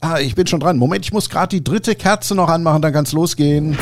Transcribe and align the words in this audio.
Ah, 0.00 0.18
ich 0.18 0.34
bin 0.34 0.46
schon 0.46 0.60
dran. 0.60 0.78
Moment, 0.78 1.04
ich 1.04 1.12
muss 1.12 1.28
gerade 1.28 1.56
die 1.56 1.62
dritte 1.62 1.94
Kerze 1.94 2.34
noch 2.34 2.48
anmachen, 2.48 2.80
dann 2.80 2.92
kann's 2.92 3.12
losgehen 3.12 3.76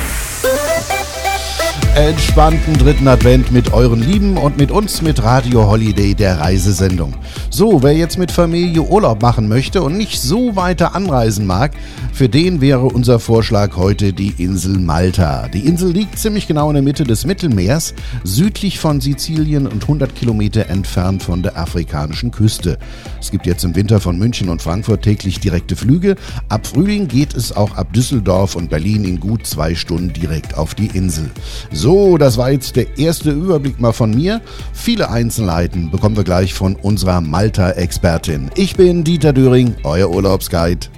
entspannten 1.99 2.79
dritten 2.79 3.09
Advent 3.09 3.51
mit 3.51 3.73
euren 3.73 4.00
Lieben 4.00 4.37
und 4.37 4.57
mit 4.57 4.71
uns 4.71 5.02
mit 5.02 5.21
Radio 5.25 5.68
Holiday, 5.68 6.15
der 6.15 6.39
Reisesendung. 6.39 7.13
So, 7.50 7.83
wer 7.83 7.93
jetzt 7.93 8.18
mit 8.18 8.30
Familie 8.30 8.82
Urlaub 8.82 9.21
machen 9.21 9.48
möchte 9.48 9.82
und 9.82 9.96
nicht 9.96 10.21
so 10.21 10.55
weiter 10.55 10.95
anreisen 10.95 11.45
mag, 11.45 11.73
für 12.12 12.29
den 12.29 12.61
wäre 12.61 12.84
unser 12.84 13.18
Vorschlag 13.18 13.76
heute 13.76 14.12
die 14.12 14.32
Insel 14.39 14.79
Malta. 14.79 15.48
Die 15.48 15.66
Insel 15.66 15.90
liegt 15.90 16.21
ziemlich 16.21 16.46
genau 16.46 16.68
in 16.68 16.75
der 16.75 16.84
Mitte 16.84 17.03
des 17.03 17.26
Mittelmeers, 17.26 17.95
südlich 18.22 18.79
von 18.79 19.00
Sizilien 19.00 19.67
und 19.67 19.82
100 19.82 20.14
Kilometer 20.14 20.68
entfernt 20.68 21.25
von 21.25 21.43
der 21.43 21.58
afrikanischen 21.58 22.30
Küste. 22.30 22.79
Es 23.21 23.32
gibt 23.32 23.44
jetzt 23.44 23.64
im 23.64 23.75
Winter 23.75 23.99
von 23.99 24.17
München 24.17 24.50
und 24.50 24.62
Frankfurt 24.62 25.03
täglich 25.03 25.40
direkte 25.40 25.75
Flüge. 25.75 26.14
Ab 26.49 26.64
Frühling 26.64 27.08
geht 27.08 27.35
es 27.35 27.57
auch 27.57 27.76
ab 27.76 27.93
Düsseldorf 27.93 28.54
und 28.54 28.71
Berlin 28.71 29.04
in 29.04 29.18
gut 29.18 29.46
zwei 29.49 29.75
Stunden 29.75 30.12
direkt 30.12 30.57
auf 30.57 30.76
die 30.76 30.86
Insel. 30.86 31.29
So, 31.72 31.87
das 32.19 32.37
war 32.37 32.51
jetzt 32.51 32.77
der 32.77 32.98
erste 32.98 33.30
Überblick 33.30 33.80
mal 33.80 33.92
von 33.92 34.10
mir. 34.10 34.42
Viele 34.74 35.09
Einzelheiten 35.09 35.91
bekommen 35.91 36.16
wir 36.16 36.24
gleich 36.24 36.52
von 36.52 36.77
unserer 36.77 37.23
Malta-Expertin. 37.23 38.51
Ich 38.56 38.77
bin 38.77 39.05
Dieter 39.05 39.33
Döring, 39.33 39.74
euer 39.84 40.11
Urlaubsguide. 40.11 40.88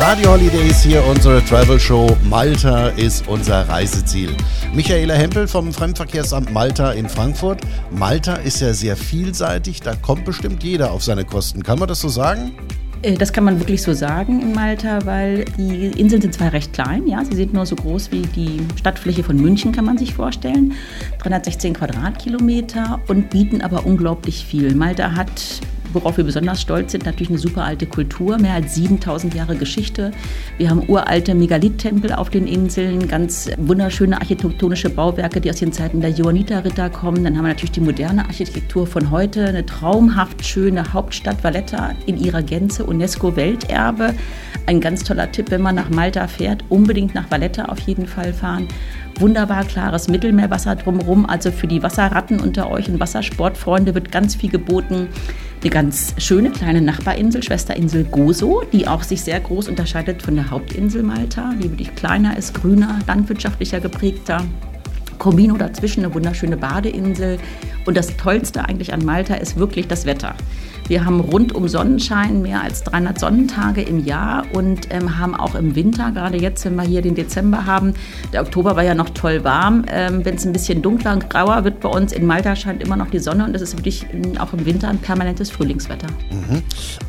Radio 0.00 0.32
Holidays 0.32 0.82
hier, 0.82 1.04
unsere 1.06 1.44
Travel 1.44 1.78
Show. 1.78 2.16
Malta 2.28 2.88
ist 2.88 3.28
unser 3.28 3.68
Reiseziel. 3.68 4.30
Michaela 4.74 5.14
Hempel 5.14 5.46
vom 5.46 5.72
Fremdverkehrsamt 5.72 6.52
Malta 6.52 6.90
in 6.90 7.08
Frankfurt. 7.08 7.60
Malta 7.92 8.34
ist 8.34 8.60
ja 8.60 8.74
sehr 8.74 8.96
vielseitig, 8.96 9.80
da 9.80 9.94
kommt 9.94 10.24
bestimmt 10.24 10.64
jeder 10.64 10.90
auf 10.90 11.04
seine 11.04 11.24
Kosten. 11.24 11.62
Kann 11.62 11.78
man 11.78 11.86
das 11.86 12.00
so 12.00 12.08
sagen? 12.08 12.52
Äh, 13.06 13.14
das 13.14 13.32
kann 13.32 13.44
man 13.44 13.60
wirklich 13.60 13.82
so 13.82 13.92
sagen 13.92 14.42
in 14.42 14.52
Malta, 14.52 15.06
weil 15.06 15.44
die 15.56 15.86
Inseln 15.98 16.20
sind 16.20 16.34
zwar 16.34 16.52
recht 16.52 16.72
klein, 16.72 17.06
ja, 17.06 17.24
sie 17.24 17.36
sind 17.36 17.54
nur 17.54 17.64
so 17.64 17.76
groß 17.76 18.10
wie 18.10 18.22
die 18.22 18.60
Stadtfläche 18.76 19.22
von 19.22 19.36
München, 19.36 19.72
kann 19.72 19.84
man 19.84 19.96
sich 19.96 20.14
vorstellen. 20.14 20.72
316 21.20 21.74
Quadratkilometer 21.74 23.00
und 23.06 23.30
bieten 23.30 23.60
aber 23.60 23.86
unglaublich 23.86 24.44
viel. 24.44 24.74
Malta 24.74 25.14
hat 25.14 25.30
worauf 25.96 26.18
wir 26.18 26.24
besonders 26.24 26.60
stolz 26.60 26.92
sind, 26.92 27.06
natürlich 27.06 27.30
eine 27.30 27.38
super 27.38 27.64
alte 27.64 27.86
Kultur, 27.86 28.38
mehr 28.38 28.54
als 28.54 28.74
7000 28.74 29.34
Jahre 29.34 29.56
Geschichte. 29.56 30.12
Wir 30.58 30.70
haben 30.70 30.88
uralte 30.88 31.34
Megalith-Tempel 31.34 32.12
auf 32.12 32.30
den 32.30 32.46
Inseln, 32.46 33.08
ganz 33.08 33.50
wunderschöne 33.56 34.20
architektonische 34.20 34.90
Bauwerke, 34.90 35.40
die 35.40 35.50
aus 35.50 35.56
den 35.56 35.72
Zeiten 35.72 36.00
der 36.00 36.10
Johanniter-Ritter 36.10 36.90
kommen. 36.90 37.24
Dann 37.24 37.36
haben 37.36 37.44
wir 37.44 37.48
natürlich 37.48 37.72
die 37.72 37.80
moderne 37.80 38.26
Architektur 38.26 38.86
von 38.86 39.10
heute, 39.10 39.46
eine 39.46 39.64
traumhaft 39.64 40.44
schöne 40.44 40.92
Hauptstadt 40.92 41.42
Valletta 41.42 41.94
in 42.04 42.18
ihrer 42.18 42.42
Gänze, 42.42 42.84
UNESCO-Welterbe. 42.84 44.14
Ein 44.66 44.80
ganz 44.80 45.02
toller 45.02 45.32
Tipp, 45.32 45.50
wenn 45.50 45.62
man 45.62 45.74
nach 45.74 45.88
Malta 45.88 46.28
fährt, 46.28 46.62
unbedingt 46.68 47.14
nach 47.14 47.30
Valletta 47.30 47.66
auf 47.66 47.78
jeden 47.80 48.06
Fall 48.06 48.32
fahren 48.32 48.68
wunderbar 49.20 49.64
klares 49.64 50.08
Mittelmeerwasser 50.08 50.76
drumherum. 50.76 51.26
Also 51.26 51.50
für 51.50 51.66
die 51.66 51.82
Wasserratten 51.82 52.40
unter 52.40 52.70
euch 52.70 52.88
und 52.88 53.00
Wassersportfreunde 53.00 53.94
wird 53.94 54.12
ganz 54.12 54.34
viel 54.34 54.50
geboten 54.50 55.08
eine 55.66 55.72
ganz 55.72 56.14
schöne 56.18 56.50
kleine 56.50 56.80
Nachbarinsel, 56.80 57.42
Schwesterinsel 57.42 58.04
Gozo, 58.04 58.62
die 58.72 58.86
auch 58.86 59.02
sich 59.02 59.22
sehr 59.22 59.40
groß 59.40 59.68
unterscheidet 59.68 60.22
von 60.22 60.36
der 60.36 60.48
Hauptinsel 60.48 61.02
Malta, 61.02 61.54
die 61.60 61.64
wirklich 61.64 61.92
kleiner 61.96 62.36
ist, 62.36 62.54
grüner, 62.54 63.00
landwirtschaftlicher 63.08 63.80
geprägter. 63.80 64.44
Combino 65.18 65.56
dazwischen 65.56 66.04
eine 66.04 66.14
wunderschöne 66.14 66.56
Badeinsel. 66.56 67.38
Und 67.86 67.96
das 67.96 68.16
Tollste 68.16 68.64
eigentlich 68.64 68.92
an 68.92 69.04
Malta 69.04 69.34
ist 69.34 69.56
wirklich 69.56 69.88
das 69.88 70.04
Wetter. 70.04 70.34
Wir 70.88 71.04
haben 71.04 71.20
rundum 71.20 71.66
Sonnenschein, 71.66 72.42
mehr 72.42 72.62
als 72.62 72.84
300 72.84 73.18
Sonnentage 73.18 73.82
im 73.82 74.04
Jahr 74.04 74.44
und 74.52 74.88
ähm, 74.90 75.18
haben 75.18 75.34
auch 75.34 75.56
im 75.56 75.74
Winter, 75.74 76.12
gerade 76.12 76.38
jetzt, 76.38 76.64
wenn 76.64 76.76
wir 76.76 76.84
hier 76.84 77.02
den 77.02 77.16
Dezember 77.16 77.66
haben, 77.66 77.94
der 78.32 78.42
Oktober 78.42 78.76
war 78.76 78.84
ja 78.84 78.94
noch 78.94 79.10
toll 79.10 79.42
warm. 79.42 79.84
Ähm, 79.88 80.24
wenn 80.24 80.36
es 80.36 80.46
ein 80.46 80.52
bisschen 80.52 80.82
dunkler 80.82 81.12
und 81.14 81.28
grauer 81.28 81.64
wird 81.64 81.80
bei 81.80 81.88
uns, 81.88 82.12
in 82.12 82.24
Malta 82.24 82.54
scheint 82.54 82.82
immer 82.82 82.96
noch 82.96 83.10
die 83.10 83.18
Sonne 83.18 83.44
und 83.44 83.54
es 83.56 83.62
ist 83.62 83.76
wirklich 83.76 84.06
ähm, 84.12 84.38
auch 84.38 84.52
im 84.52 84.64
Winter 84.64 84.88
ein 84.88 84.98
permanentes 84.98 85.50
Frühlingswetter. 85.50 86.08
Mhm. 86.30 86.62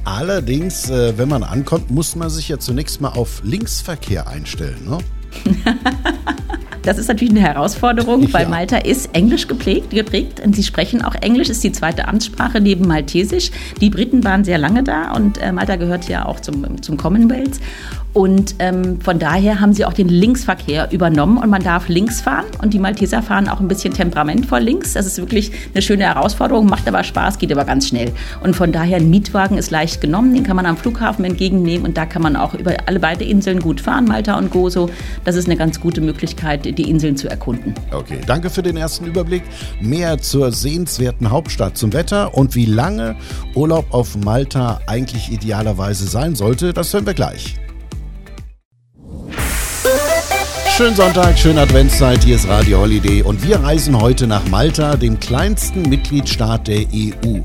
Allerdings, 0.06 0.90
äh, 0.90 1.18
wenn 1.18 1.30
man 1.30 1.44
ankommt, 1.44 1.92
muss 1.92 2.16
man 2.16 2.30
sich 2.30 2.50
ja 2.50 2.58
zunächst 2.58 3.00
mal 3.00 3.10
auf 3.10 3.42
Linksverkehr 3.44 4.28
einstellen. 4.28 4.88
Ne? 4.88 4.98
Das 6.88 6.98
ist 6.98 7.10
natürlich 7.10 7.32
eine 7.32 7.42
Herausforderung, 7.42 8.22
ja. 8.22 8.32
weil 8.32 8.48
Malta 8.48 8.78
ist 8.78 9.10
englisch 9.12 9.50
geprägt, 9.50 9.90
geprägt 9.90 10.40
und 10.40 10.56
sie 10.56 10.64
sprechen 10.64 11.02
auch 11.02 11.16
Englisch, 11.16 11.50
ist 11.50 11.62
die 11.62 11.74
zweite 11.74 12.08
Amtssprache 12.08 12.62
neben 12.62 12.88
Maltesisch. 12.88 13.52
Die 13.82 13.90
Briten 13.90 14.24
waren 14.24 14.46
sehr 14.46 14.58
lange 14.58 14.84
da 14.84 15.12
und 15.12 15.38
äh, 15.40 15.52
Malta 15.52 15.76
gehört 15.76 16.08
ja 16.08 16.26
auch 16.26 16.40
zum, 16.40 16.82
zum 16.82 16.96
Commonwealth. 16.96 17.60
Und 18.18 18.56
ähm, 18.58 19.00
von 19.00 19.20
daher 19.20 19.60
haben 19.60 19.74
sie 19.74 19.86
auch 19.86 19.94
den 19.94 20.10
Linksverkehr 20.10 20.92
übernommen 20.92 21.38
und 21.38 21.52
man 21.52 21.62
darf 21.62 21.88
links 21.88 22.20
fahren. 22.20 22.46
Und 22.64 22.74
die 22.74 22.80
Malteser 22.80 23.22
fahren 23.22 23.48
auch 23.48 23.60
ein 23.60 23.68
bisschen 23.68 23.94
Temperament 23.94 24.48
vor 24.48 24.60
links. 24.60 24.94
Das 24.94 25.06
ist 25.06 25.20
wirklich 25.20 25.52
eine 25.76 25.84
schöne 25.84 26.06
Herausforderung, 26.06 26.66
macht 26.66 26.88
aber 26.88 27.04
Spaß, 27.04 27.38
geht 27.38 27.52
aber 27.52 27.64
ganz 27.64 27.90
schnell. 27.90 28.12
Und 28.42 28.56
von 28.56 28.72
daher 28.72 28.98
ein 28.98 29.12
Mietwagen 29.12 29.60
ist 29.60 29.70
leicht 29.70 30.02
genommen, 30.02 30.34
den 30.34 30.44
kann 30.44 30.56
man 30.56 30.66
am 30.66 30.78
Flughafen 30.78 31.26
entgegennehmen 31.26 31.86
und 31.86 31.96
da 31.96 32.08
kann 32.08 32.24
man 32.24 32.36
auch 32.36 32.56
über 32.56 32.74
alle 32.88 33.00
beide 33.00 33.24
Inseln 33.24 33.60
gut 33.60 33.82
fahren, 33.82 34.06
Malta 34.06 34.36
und 34.36 34.50
Gozo. 34.50 34.90
Das 35.24 35.36
ist 35.36 35.46
eine 35.46 35.56
ganz 35.56 35.80
gute 35.80 36.02
Möglichkeit, 36.02 36.66
die 36.78 36.90
Inseln 36.90 37.18
zu 37.18 37.30
erkunden. 37.30 37.74
Okay, 37.92 38.20
danke 38.26 38.50
für 38.50 38.64
den 38.64 38.78
ersten 38.78 39.06
Überblick. 39.06 39.44
Mehr 39.82 40.20
zur 40.20 40.52
sehenswerten 40.52 41.32
Hauptstadt, 41.32 41.78
zum 41.78 41.94
Wetter 41.94 42.34
und 42.36 42.56
wie 42.56 42.66
lange 42.66 43.16
Urlaub 43.56 43.94
auf 43.94 44.16
Malta 44.18 44.80
eigentlich 44.88 45.32
idealerweise 45.32 46.08
sein 46.08 46.36
sollte, 46.36 46.74
das 46.74 46.94
hören 46.94 47.06
wir 47.06 47.14
gleich. 47.14 47.56
Schönen 50.78 50.96
Sonntag, 50.96 51.40
schöne 51.40 51.62
Adventszeit, 51.62 52.24
hier 52.24 52.36
ist 52.36 52.48
Radio 52.48 52.82
Holiday 52.82 53.24
und 53.24 53.42
wir 53.42 53.60
reisen 53.60 54.00
heute 54.00 54.28
nach 54.28 54.48
Malta, 54.48 54.96
dem 54.96 55.20
kleinsten 55.20 55.90
Mitgliedstaat 55.90 56.68
der 56.68 56.82
EU. 56.94 57.40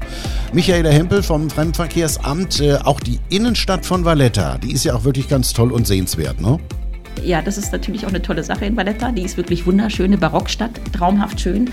Michaela 0.52 0.90
Hempel 0.90 1.22
vom 1.22 1.48
Fremdenverkehrsamt, 1.48 2.60
äh, 2.60 2.76
auch 2.84 3.00
die 3.00 3.20
Innenstadt 3.30 3.86
von 3.86 4.04
Valletta, 4.04 4.58
die 4.58 4.72
ist 4.72 4.84
ja 4.84 4.94
auch 4.94 5.04
wirklich 5.04 5.28
ganz 5.28 5.54
toll 5.54 5.72
und 5.72 5.86
sehenswert, 5.86 6.42
ne? 6.42 6.58
Ja, 7.22 7.42
das 7.42 7.58
ist 7.58 7.72
natürlich 7.72 8.04
auch 8.04 8.10
eine 8.10 8.22
tolle 8.22 8.42
Sache 8.42 8.64
in 8.64 8.76
Valletta. 8.76 9.12
Die 9.12 9.22
ist 9.22 9.36
wirklich 9.36 9.66
wunderschöne 9.66 10.18
Barockstadt, 10.18 10.70
traumhaft 10.92 11.40
schön. 11.40 11.70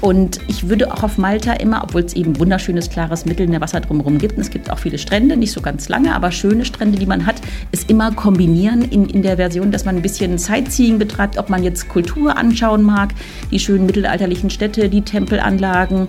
Und 0.00 0.40
ich 0.48 0.68
würde 0.68 0.92
auch 0.92 1.02
auf 1.02 1.18
Malta 1.18 1.54
immer, 1.54 1.82
obwohl 1.84 2.02
es 2.02 2.14
eben 2.14 2.38
wunderschönes, 2.38 2.90
klares 2.90 3.24
Mittelmeerwasser 3.24 3.80
drumherum 3.80 4.18
gibt, 4.18 4.36
und 4.36 4.42
es 4.42 4.50
gibt 4.50 4.70
auch 4.70 4.78
viele 4.78 4.98
Strände, 4.98 5.36
nicht 5.36 5.52
so 5.52 5.60
ganz 5.60 5.88
lange, 5.88 6.14
aber 6.14 6.32
schöne 6.32 6.64
Strände, 6.64 6.98
die 6.98 7.06
man 7.06 7.26
hat, 7.26 7.36
ist 7.70 7.90
immer 7.90 8.12
kombinieren 8.12 8.82
in, 8.82 9.08
in 9.08 9.22
der 9.22 9.36
Version, 9.36 9.70
dass 9.70 9.84
man 9.84 9.96
ein 9.96 10.02
bisschen 10.02 10.38
Sightseeing 10.38 10.98
betreibt, 10.98 11.38
ob 11.38 11.50
man 11.50 11.62
jetzt 11.62 11.88
Kultur 11.88 12.36
anschauen 12.36 12.82
mag, 12.82 13.10
die 13.50 13.58
schönen 13.58 13.86
mittelalterlichen 13.86 14.50
Städte, 14.50 14.88
die 14.88 15.02
Tempelanlagen 15.02 16.08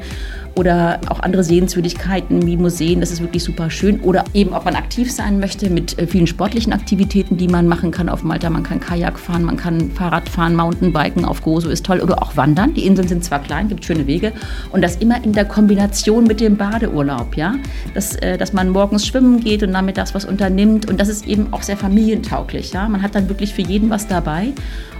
oder 0.56 1.00
auch 1.10 1.20
andere 1.22 1.44
Sehenswürdigkeiten 1.44 2.46
wie 2.46 2.58
Museen. 2.58 3.00
Das 3.00 3.12
ist 3.12 3.22
wirklich 3.22 3.44
super 3.44 3.70
schön. 3.70 4.00
Oder 4.02 4.24
eben, 4.34 4.54
ob 4.54 4.66
man 4.66 4.76
aktiv 4.76 5.12
sein 5.12 5.40
möchte 5.40 5.70
mit 5.70 5.98
äh, 5.98 6.06
vielen 6.06 6.28
sportlichen 6.28 6.74
Aktivitäten, 6.74 7.38
die 7.38 7.48
man 7.48 7.68
machen 7.68 7.92
kann 7.92 8.10
auf 8.10 8.24
Malta. 8.24 8.50
Man 8.50 8.64
kann 8.64 8.80
Kajak 8.80 9.18
fahren, 9.18 9.44
man 9.44 9.58
kann 9.58 9.92
Fahrrad 9.92 10.30
fahren, 10.30 10.56
Mountainbiken 10.56 11.26
auf 11.26 11.42
Gozo 11.42 11.70
ist 11.70 11.86
toll. 11.86 12.02
Oder 12.02 12.22
auch 12.22 12.38
wandern. 12.38 12.74
Die 12.74 12.86
Inseln 12.86 13.08
sind 13.08 13.24
zwar 13.24 13.40
klein, 13.40 13.68
gibt 13.68 13.84
schöne 13.84 14.06
Wege. 14.06 14.32
Und 14.72 14.82
das 14.82 14.98
immer 14.98 15.24
in 15.24 15.34
der 15.34 15.46
Kombination 15.46 16.26
mit 16.26 16.40
dem 16.40 16.56
Badeurlaub. 16.56 17.36
Ja? 17.36 17.56
Dass, 17.94 18.16
äh, 18.18 18.38
dass 18.38 18.54
man 18.54 18.70
morgens 18.70 19.08
schwimmen 19.08 19.40
geht 19.40 19.64
und 19.64 19.72
nachmittags 19.72 20.14
was 20.14 20.26
unternimmt. 20.26 20.90
Und 20.90 21.00
das 21.00 21.08
ist 21.10 21.26
eben 21.28 21.48
auch 21.52 21.64
sehr 21.64 21.78
familientauglich. 21.78 22.74
Ja? 22.74 22.88
Man 22.88 23.02
hat 23.02 23.16
dann 23.16 23.28
wirklich 23.28 23.54
für 23.54 23.64
jeden 23.64 23.90
was 23.90 24.08
dabei. 24.08 24.54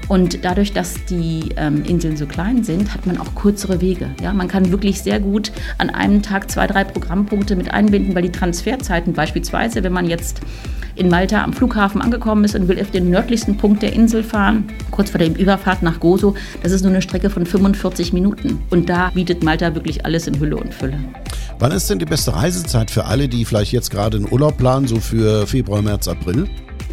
Und 0.08 0.44
dadurch, 0.44 0.74
dass 0.74 1.06
die 1.06 1.50
ähm, 1.56 1.84
Inseln 1.86 2.18
so 2.18 2.26
klein 2.26 2.64
sind, 2.64 2.94
hat 2.94 3.06
man 3.06 3.18
auch 3.18 3.36
kürzere 3.36 3.82
Wege. 3.82 4.10
Ja? 4.22 4.34
Man 4.34 4.48
kann 4.48 4.72
wirklich 4.72 5.02
sehr 5.02 5.20
gut 5.20 5.52
an 5.78 5.90
einem 5.90 6.22
Tag 6.22 6.52
zwei, 6.52 6.68
drei 6.68 6.84
Programmpunkte 6.84 7.56
mit 7.56 7.74
einbinden, 7.74 8.14
weil 8.16 8.24
die 8.24 8.32
Transferzeiten 8.32 9.14
beispielsweise, 9.14 9.84
wenn 9.84 9.94
man 9.94 10.08
jetzt 10.08 10.42
in 10.96 11.10
Malta 11.10 11.44
am 11.44 11.54
Flughafen 11.54 12.02
angekommen 12.02 12.44
ist 12.44 12.56
und 12.56 12.68
will 12.68 12.80
auf 12.80 12.92
den 12.92 13.10
nördlichsten 13.10 13.58
Punkt 13.58 13.82
der 13.82 13.94
Insel 13.94 14.24
fahren, 14.24 14.66
kurz 14.92 15.10
vor 15.10 15.18
der 15.18 15.36
Überfahrt 15.36 15.82
nach 15.82 16.00
Gozo, 16.00 16.36
das 16.62 16.72
ist 16.72 16.84
nur 16.84 16.92
eine 16.92 17.02
Strecke 17.02 17.30
von 17.30 17.46
45 17.46 18.14
Minuten. 18.14 18.62
Und 18.70 18.90
da 18.90 19.10
bietet 19.10 19.44
Malta 19.44 19.74
wirklich 19.74 20.06
alles 20.06 20.28
in 20.28 20.40
Hülle 20.40 20.58
und 20.58 20.74
Fülle. 20.74 21.00
Wann 21.60 21.72
ist 21.72 21.90
denn 21.90 22.00
die 22.00 22.06
beste 22.06 22.36
Reisezeit 22.36 22.92
für 22.92 23.06
alle, 23.06 23.28
die 23.28 23.46
vielleicht 23.46 23.72
jetzt 23.72 23.90
gerade 23.90 24.18
einen 24.18 24.32
Urlaub 24.32 24.58
planen, 24.58 24.88
so 24.88 24.98
für 24.98 25.48
Februar, 25.48 25.82
März, 25.82 26.08
April? 26.08 26.48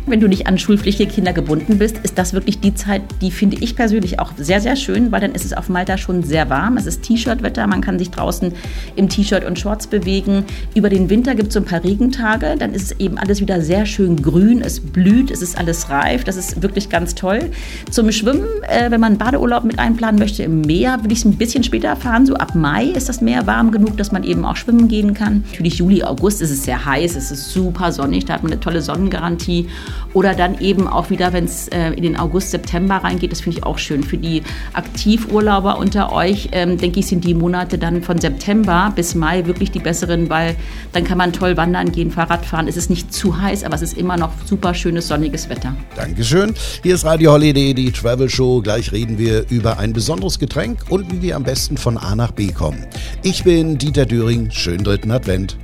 Wenn 0.07 0.21
du 0.21 0.29
nicht 0.29 0.47
an 0.47 0.59
schulpflichtige 0.59 1.11
Kinder 1.11 1.33
gebunden 1.33 1.79
bist, 1.79 1.99
ist 1.99 2.19
das 2.19 2.33
wirklich 2.33 2.61
die 2.61 2.75
Zeit, 2.75 3.03
die 3.21 3.31
finde 3.31 3.59
ich 3.61 3.77
persönlich 3.77 4.19
auch 4.19 4.33
sehr, 4.37 4.61
sehr 4.61 4.77
schön, 4.77 5.13
weil 5.13 5.21
dann 5.21 5.33
ist 5.33 5.45
es 5.45 5.53
auf 5.53 5.69
Malta 5.69 5.99
schon 5.99 6.23
sehr 6.23 6.51
warm. 6.51 6.77
Es 6.77 6.87
ist 6.87 7.03
T-Shirt-Wetter, 7.03 7.67
man 7.67 7.81
kann 7.81 7.99
sich 7.99 8.11
draußen 8.11 8.53
im 8.97 9.09
T-Shirt 9.09 9.45
und 9.45 9.59
Shorts 9.59 9.87
bewegen. 9.87 10.45
Über 10.75 10.89
den 10.89 11.11
Winter 11.11 11.35
gibt 11.35 11.49
es 11.49 11.55
so 11.55 11.61
ein 11.61 11.67
paar 11.67 11.85
Regentage, 11.85 12.57
dann 12.59 12.75
ist 12.75 12.93
es 12.93 13.01
eben 13.01 13.19
alles 13.19 13.41
wieder 13.41 13.61
sehr 13.61 13.87
schön 13.87 14.21
grün, 14.21 14.63
es 14.63 14.81
blüht, 14.81 15.31
es 15.31 15.43
ist 15.43 15.59
alles 15.59 15.91
reif, 15.91 16.25
das 16.25 16.37
ist 16.37 16.63
wirklich 16.63 16.89
ganz 16.89 17.15
toll. 17.15 17.51
Zum 17.91 18.11
Schwimmen, 18.13 18.47
äh, 18.69 18.91
wenn 18.91 19.01
man 19.01 19.19
Badeurlaub 19.19 19.65
mit 19.65 19.79
einplanen 19.79 20.19
möchte 20.19 20.43
im 20.43 20.63
Meer, 20.63 20.99
würde 21.03 21.13
ich 21.13 21.21
es 21.21 21.25
ein 21.25 21.37
bisschen 21.37 21.63
später 21.63 21.95
fahren. 21.97 22.27
So 22.27 22.35
ab 22.35 22.55
Mai 22.55 22.87
ist 22.87 23.09
das 23.09 23.21
Meer 23.21 23.47
warm 23.47 23.71
genug, 23.71 23.97
dass 23.97 24.13
man 24.13 24.25
eben 24.25 24.45
auch 24.45 24.57
schwimmen 24.57 24.89
gehen 24.89 25.15
kann. 25.15 25.45
Natürlich 25.51 25.79
Juli, 25.79 26.03
August 26.03 26.43
ist 26.43 26.51
es 26.51 26.65
sehr 26.65 26.85
heiß, 26.85 27.17
es 27.17 27.31
ist 27.31 27.51
super 27.51 27.93
sonnig, 27.93 28.25
da 28.25 28.35
hat 28.35 28.43
man 28.43 28.53
eine 28.53 28.61
tolle 28.61 28.83
Sonnengarantie. 28.83 29.69
Oder 30.15 30.35
dann 30.35 30.61
eben 30.61 30.87
auch 30.87 31.11
wieder, 31.11 31.33
wenn 31.33 31.45
es 31.45 31.69
äh, 31.69 31.91
in 31.91 32.03
den 32.03 32.17
August, 32.19 32.51
September 32.51 32.97
reingeht, 32.97 33.33
das 33.33 33.41
finde 33.41 33.59
ich 33.59 33.65
auch 33.65 33.79
schön. 33.79 34.03
Für 34.03 34.17
die 34.17 34.43
Aktivurlauber 34.73 35.79
unter 35.79 36.13
euch, 36.13 36.49
ähm, 36.53 36.79
denke 36.79 37.01
ich, 37.01 37.07
sind 37.07 37.25
die 37.25 37.35
Monate 37.35 37.79
dann 37.79 38.03
von 38.03 38.19
September 38.19 38.93
bis 38.95 39.15
Mai 39.15 39.47
wirklich 39.47 39.71
die 39.71 39.79
besseren, 39.79 40.29
weil 40.31 40.57
dann 40.93 41.05
kann 41.05 41.19
man 41.19 41.33
toll 41.33 41.57
wandern 41.57 41.93
gehen, 41.93 42.11
Fahrrad 42.11 42.45
fahren. 42.45 42.69
Es 42.69 42.77
ist 42.77 42.91
nicht 42.91 43.13
zu 43.13 43.41
heiß, 43.41 43.65
aber 43.65 43.75
es 43.75 43.83
ist 43.83 43.97
immer 43.97 44.17
noch 44.17 44.33
super 44.45 44.75
schönes 44.75 45.09
sonniges 45.09 45.49
Wetter. 45.49 45.75
Dankeschön. 45.97 46.55
Hier 46.83 46.95
ist 46.95 47.05
Radio 47.05 47.33
Holiday, 47.33 47.75
die 47.75 47.93
Travel 47.93 48.29
Show. 48.29 48.61
Gleich 48.61 48.93
reden 48.93 49.19
wir 49.19 49.47
über 49.51 49.79
ein 49.79 49.93
besonderes 49.93 50.39
Getränk 50.39 50.85
und 50.89 51.11
wie 51.13 51.23
wir 51.23 51.37
am 51.37 51.45
besten 51.45 51.77
von 51.77 51.97
A 51.99 52.15
nach 52.15 52.33
B 52.33 52.53
kommen. 52.53 52.87
Ich 53.23 53.45
bin 53.45 53.79
Dieter 53.79 54.07
Düring. 54.07 54.51
Schönen 54.51 54.85
dritten 54.85 55.11
Advent. 55.11 55.57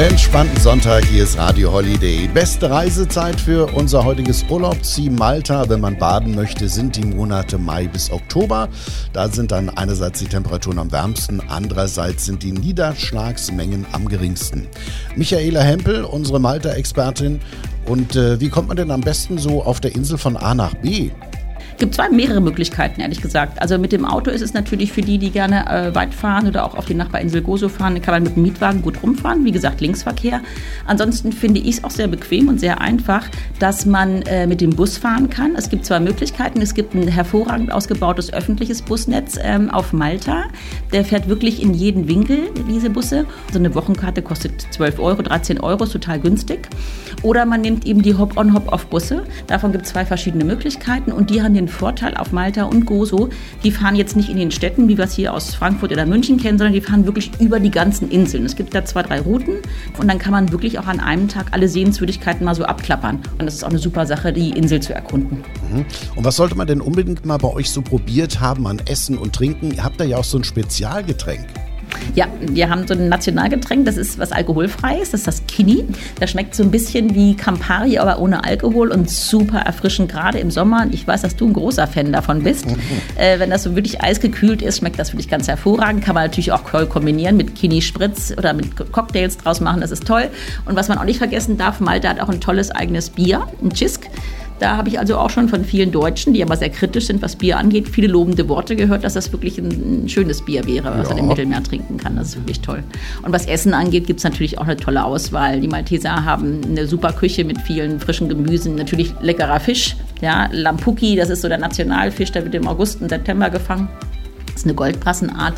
Entspannten 0.00 0.58
Sonntag, 0.58 1.04
hier 1.04 1.24
ist 1.24 1.36
Radio 1.36 1.70
Holiday. 1.72 2.26
Beste 2.32 2.70
Reisezeit 2.70 3.38
für 3.38 3.66
unser 3.74 4.02
heutiges 4.02 4.46
Urlaubsziel 4.48 5.10
Malta. 5.10 5.68
Wenn 5.68 5.80
man 5.80 5.98
baden 5.98 6.34
möchte, 6.34 6.70
sind 6.70 6.96
die 6.96 7.04
Monate 7.04 7.58
Mai 7.58 7.86
bis 7.86 8.10
Oktober. 8.10 8.70
Da 9.12 9.28
sind 9.28 9.52
dann 9.52 9.68
einerseits 9.68 10.20
die 10.20 10.24
Temperaturen 10.24 10.78
am 10.78 10.90
wärmsten, 10.90 11.42
andererseits 11.48 12.24
sind 12.24 12.42
die 12.42 12.52
Niederschlagsmengen 12.52 13.84
am 13.92 14.08
geringsten. 14.08 14.68
Michaela 15.16 15.60
Hempel, 15.60 16.04
unsere 16.04 16.40
Malta-Expertin. 16.40 17.38
Und 17.84 18.16
äh, 18.16 18.40
wie 18.40 18.48
kommt 18.48 18.68
man 18.68 18.78
denn 18.78 18.90
am 18.90 19.02
besten 19.02 19.36
so 19.36 19.62
auf 19.62 19.80
der 19.80 19.94
Insel 19.94 20.16
von 20.16 20.38
A 20.38 20.54
nach 20.54 20.74
B? 20.76 21.10
Gibt 21.80 21.94
zwei 21.94 22.08
mehrere 22.10 22.40
Möglichkeiten, 22.40 23.00
ehrlich 23.00 23.20
gesagt. 23.20 23.60
Also 23.60 23.78
mit 23.78 23.90
dem 23.90 24.04
Auto 24.04 24.30
ist 24.30 24.42
es 24.42 24.54
natürlich 24.54 24.92
für 24.92 25.00
die, 25.00 25.18
die 25.18 25.30
gerne 25.30 25.66
äh, 25.66 25.94
weit 25.94 26.14
fahren 26.14 26.46
oder 26.46 26.64
auch 26.64 26.76
auf 26.76 26.84
die 26.84 26.94
Nachbarinsel 26.94 27.42
Gozo 27.42 27.68
fahren, 27.68 28.00
kann 28.00 28.14
man 28.14 28.22
mit 28.22 28.36
dem 28.36 28.42
Mietwagen 28.44 28.82
gut 28.82 29.02
rumfahren. 29.02 29.44
Wie 29.44 29.50
gesagt, 29.50 29.80
Linksverkehr. 29.80 30.42
Ansonsten 30.86 31.32
finde 31.32 31.60
ich 31.60 31.78
es 31.78 31.84
auch 31.84 31.90
sehr 31.90 32.06
bequem 32.06 32.48
und 32.48 32.60
sehr 32.60 32.80
einfach, 32.80 33.26
dass 33.58 33.86
man 33.86 34.22
äh, 34.22 34.46
mit 34.46 34.60
dem 34.60 34.70
Bus 34.70 34.98
fahren 34.98 35.30
kann. 35.30 35.56
Es 35.56 35.70
gibt 35.70 35.84
zwei 35.84 35.98
Möglichkeiten. 35.98 36.60
Es 36.60 36.74
gibt 36.74 36.94
ein 36.94 37.08
hervorragend 37.08 37.72
ausgebautes 37.72 38.32
öffentliches 38.32 38.82
Busnetz 38.82 39.38
ähm, 39.42 39.70
auf 39.70 39.92
Malta. 39.92 40.44
Der 40.92 41.04
fährt 41.04 41.28
wirklich 41.28 41.62
in 41.62 41.72
jeden 41.72 42.06
Winkel, 42.08 42.50
diese 42.68 42.90
Busse. 42.90 43.24
So 43.52 43.58
eine 43.58 43.74
Wochenkarte 43.74 44.20
kostet 44.20 44.66
12 44.70 44.98
Euro, 44.98 45.22
13 45.22 45.58
Euro, 45.60 45.84
ist 45.84 45.92
total 45.92 46.20
günstig. 46.20 46.68
Oder 47.22 47.46
man 47.46 47.62
nimmt 47.62 47.86
eben 47.86 48.02
die 48.02 48.16
Hop-on, 48.16 48.52
Hop-off-Busse. 48.52 49.24
Davon 49.46 49.72
gibt 49.72 49.86
es 49.86 49.92
zwei 49.92 50.04
verschiedene 50.04 50.44
Möglichkeiten 50.44 51.10
und 51.10 51.30
die 51.30 51.42
haben 51.42 51.54
den 51.54 51.69
Vorteil 51.70 52.16
auf 52.16 52.32
Malta 52.32 52.64
und 52.64 52.86
Gozo, 52.86 53.30
die 53.64 53.70
fahren 53.70 53.96
jetzt 53.96 54.16
nicht 54.16 54.28
in 54.28 54.36
den 54.36 54.50
Städten, 54.50 54.88
wie 54.88 54.98
wir 54.98 55.04
es 55.04 55.14
hier 55.14 55.32
aus 55.32 55.54
Frankfurt 55.54 55.92
oder 55.92 56.06
München 56.06 56.36
kennen, 56.36 56.58
sondern 56.58 56.74
die 56.74 56.80
fahren 56.80 57.06
wirklich 57.06 57.30
über 57.40 57.60
die 57.60 57.70
ganzen 57.70 58.10
Inseln. 58.10 58.44
Es 58.44 58.56
gibt 58.56 58.74
da 58.74 58.84
zwei, 58.84 59.02
drei 59.02 59.20
Routen 59.20 59.54
und 59.98 60.08
dann 60.08 60.18
kann 60.18 60.32
man 60.32 60.52
wirklich 60.52 60.78
auch 60.78 60.86
an 60.86 61.00
einem 61.00 61.28
Tag 61.28 61.46
alle 61.52 61.68
Sehenswürdigkeiten 61.68 62.44
mal 62.44 62.54
so 62.54 62.64
abklappern. 62.64 63.20
Und 63.38 63.46
das 63.46 63.54
ist 63.54 63.64
auch 63.64 63.70
eine 63.70 63.78
super 63.78 64.06
Sache, 64.06 64.32
die 64.32 64.50
Insel 64.50 64.80
zu 64.80 64.94
erkunden. 64.94 65.38
Mhm. 65.72 65.84
Und 66.16 66.24
was 66.24 66.36
sollte 66.36 66.56
man 66.56 66.66
denn 66.66 66.80
unbedingt 66.80 67.24
mal 67.24 67.38
bei 67.38 67.48
euch 67.48 67.70
so 67.70 67.82
probiert 67.82 68.40
haben 68.40 68.66
an 68.66 68.80
Essen 68.86 69.16
und 69.16 69.34
Trinken? 69.34 69.72
Ihr 69.72 69.84
habt 69.84 70.00
da 70.00 70.04
ja 70.04 70.18
auch 70.18 70.24
so 70.24 70.38
ein 70.38 70.44
Spezialgetränk. 70.44 71.46
Ja, 72.14 72.26
wir 72.40 72.68
haben 72.70 72.86
so 72.86 72.94
ein 72.94 73.08
Nationalgetränk, 73.08 73.84
das 73.84 73.96
ist 73.96 74.18
was 74.18 74.32
alkoholfreies, 74.32 75.10
das 75.10 75.20
ist 75.20 75.26
das 75.26 75.46
Kini. 75.46 75.84
Das 76.18 76.30
schmeckt 76.30 76.54
so 76.54 76.62
ein 76.62 76.70
bisschen 76.70 77.14
wie 77.14 77.36
Campari, 77.36 77.98
aber 77.98 78.18
ohne 78.18 78.44
Alkohol 78.44 78.90
und 78.90 79.10
super 79.10 79.60
erfrischend, 79.60 80.10
gerade 80.10 80.38
im 80.38 80.50
Sommer. 80.50 80.86
Ich 80.90 81.06
weiß, 81.06 81.22
dass 81.22 81.36
du 81.36 81.46
ein 81.46 81.52
großer 81.52 81.86
Fan 81.86 82.12
davon 82.12 82.42
bist. 82.42 82.66
äh, 83.16 83.38
wenn 83.38 83.50
das 83.50 83.62
so 83.62 83.74
wirklich 83.74 84.02
eisgekühlt 84.02 84.62
ist, 84.62 84.78
schmeckt 84.78 84.98
das 84.98 85.12
wirklich 85.12 85.28
ganz 85.28 85.48
hervorragend. 85.48 86.04
Kann 86.04 86.14
man 86.14 86.24
natürlich 86.24 86.52
auch 86.52 86.64
kombinieren 86.88 87.36
mit 87.36 87.54
Kini-Spritz 87.54 88.34
oder 88.36 88.52
mit 88.52 88.76
Cocktails 88.92 89.38
draus 89.38 89.60
machen, 89.60 89.80
das 89.80 89.90
ist 89.90 90.06
toll. 90.06 90.28
Und 90.66 90.76
was 90.76 90.88
man 90.88 90.98
auch 90.98 91.04
nicht 91.04 91.18
vergessen 91.18 91.58
darf, 91.58 91.80
Malta 91.80 92.08
hat 92.08 92.20
auch 92.20 92.28
ein 92.28 92.40
tolles 92.40 92.70
eigenes 92.70 93.10
Bier, 93.10 93.46
ein 93.62 93.70
Chisk. 93.70 94.08
Da 94.60 94.76
habe 94.76 94.90
ich 94.90 94.98
also 94.98 95.16
auch 95.16 95.30
schon 95.30 95.48
von 95.48 95.64
vielen 95.64 95.90
Deutschen, 95.90 96.34
die 96.34 96.42
aber 96.42 96.54
sehr 96.54 96.68
kritisch 96.68 97.06
sind, 97.06 97.22
was 97.22 97.34
Bier 97.36 97.56
angeht, 97.56 97.88
viele 97.88 98.08
lobende 98.08 98.46
Worte 98.48 98.76
gehört, 98.76 99.04
dass 99.04 99.14
das 99.14 99.32
wirklich 99.32 99.56
ein, 99.56 100.06
schönes 100.06 100.42
Bier 100.44 100.66
wäre, 100.66 100.98
was 100.98 101.08
ja. 101.08 101.14
man 101.14 101.24
im 101.24 101.28
Mittelmeer 101.28 101.62
trinken 101.62 101.96
kann. 101.96 102.16
Das 102.16 102.28
ist 102.28 102.36
wirklich 102.36 102.60
toll. 102.60 102.84
Und 103.22 103.32
was 103.32 103.46
Essen 103.46 103.72
angeht, 103.72 104.06
gibt 104.06 104.20
es 104.20 104.24
natürlich 104.24 104.58
auch 104.58 104.64
eine 104.64 104.76
tolle 104.76 105.02
Auswahl. 105.02 105.60
Die 105.60 105.68
Malteser 105.68 106.26
haben 106.26 106.60
eine 106.62 106.86
super 106.86 107.12
Küche 107.12 107.44
mit 107.44 107.58
vielen 107.62 108.00
frischen 108.00 108.28
Gemüsen, 108.28 108.74
natürlich 108.74 109.14
leckerer 109.22 109.60
Fisch. 109.60 109.96
Ja, 110.20 110.50
Lampuki, 110.52 111.16
das 111.16 111.30
ist 111.30 111.40
so 111.40 111.48
der 111.48 111.58
Nationalfisch, 111.58 112.30
der 112.30 112.44
wird 112.44 112.54
im 112.54 112.68
August 112.68 113.00
und 113.00 113.08
September 113.08 113.48
gefangen. 113.48 113.88
Das 114.46 114.56
ist 114.56 114.64
eine 114.66 114.74
Goldbrassenart. 114.74 115.54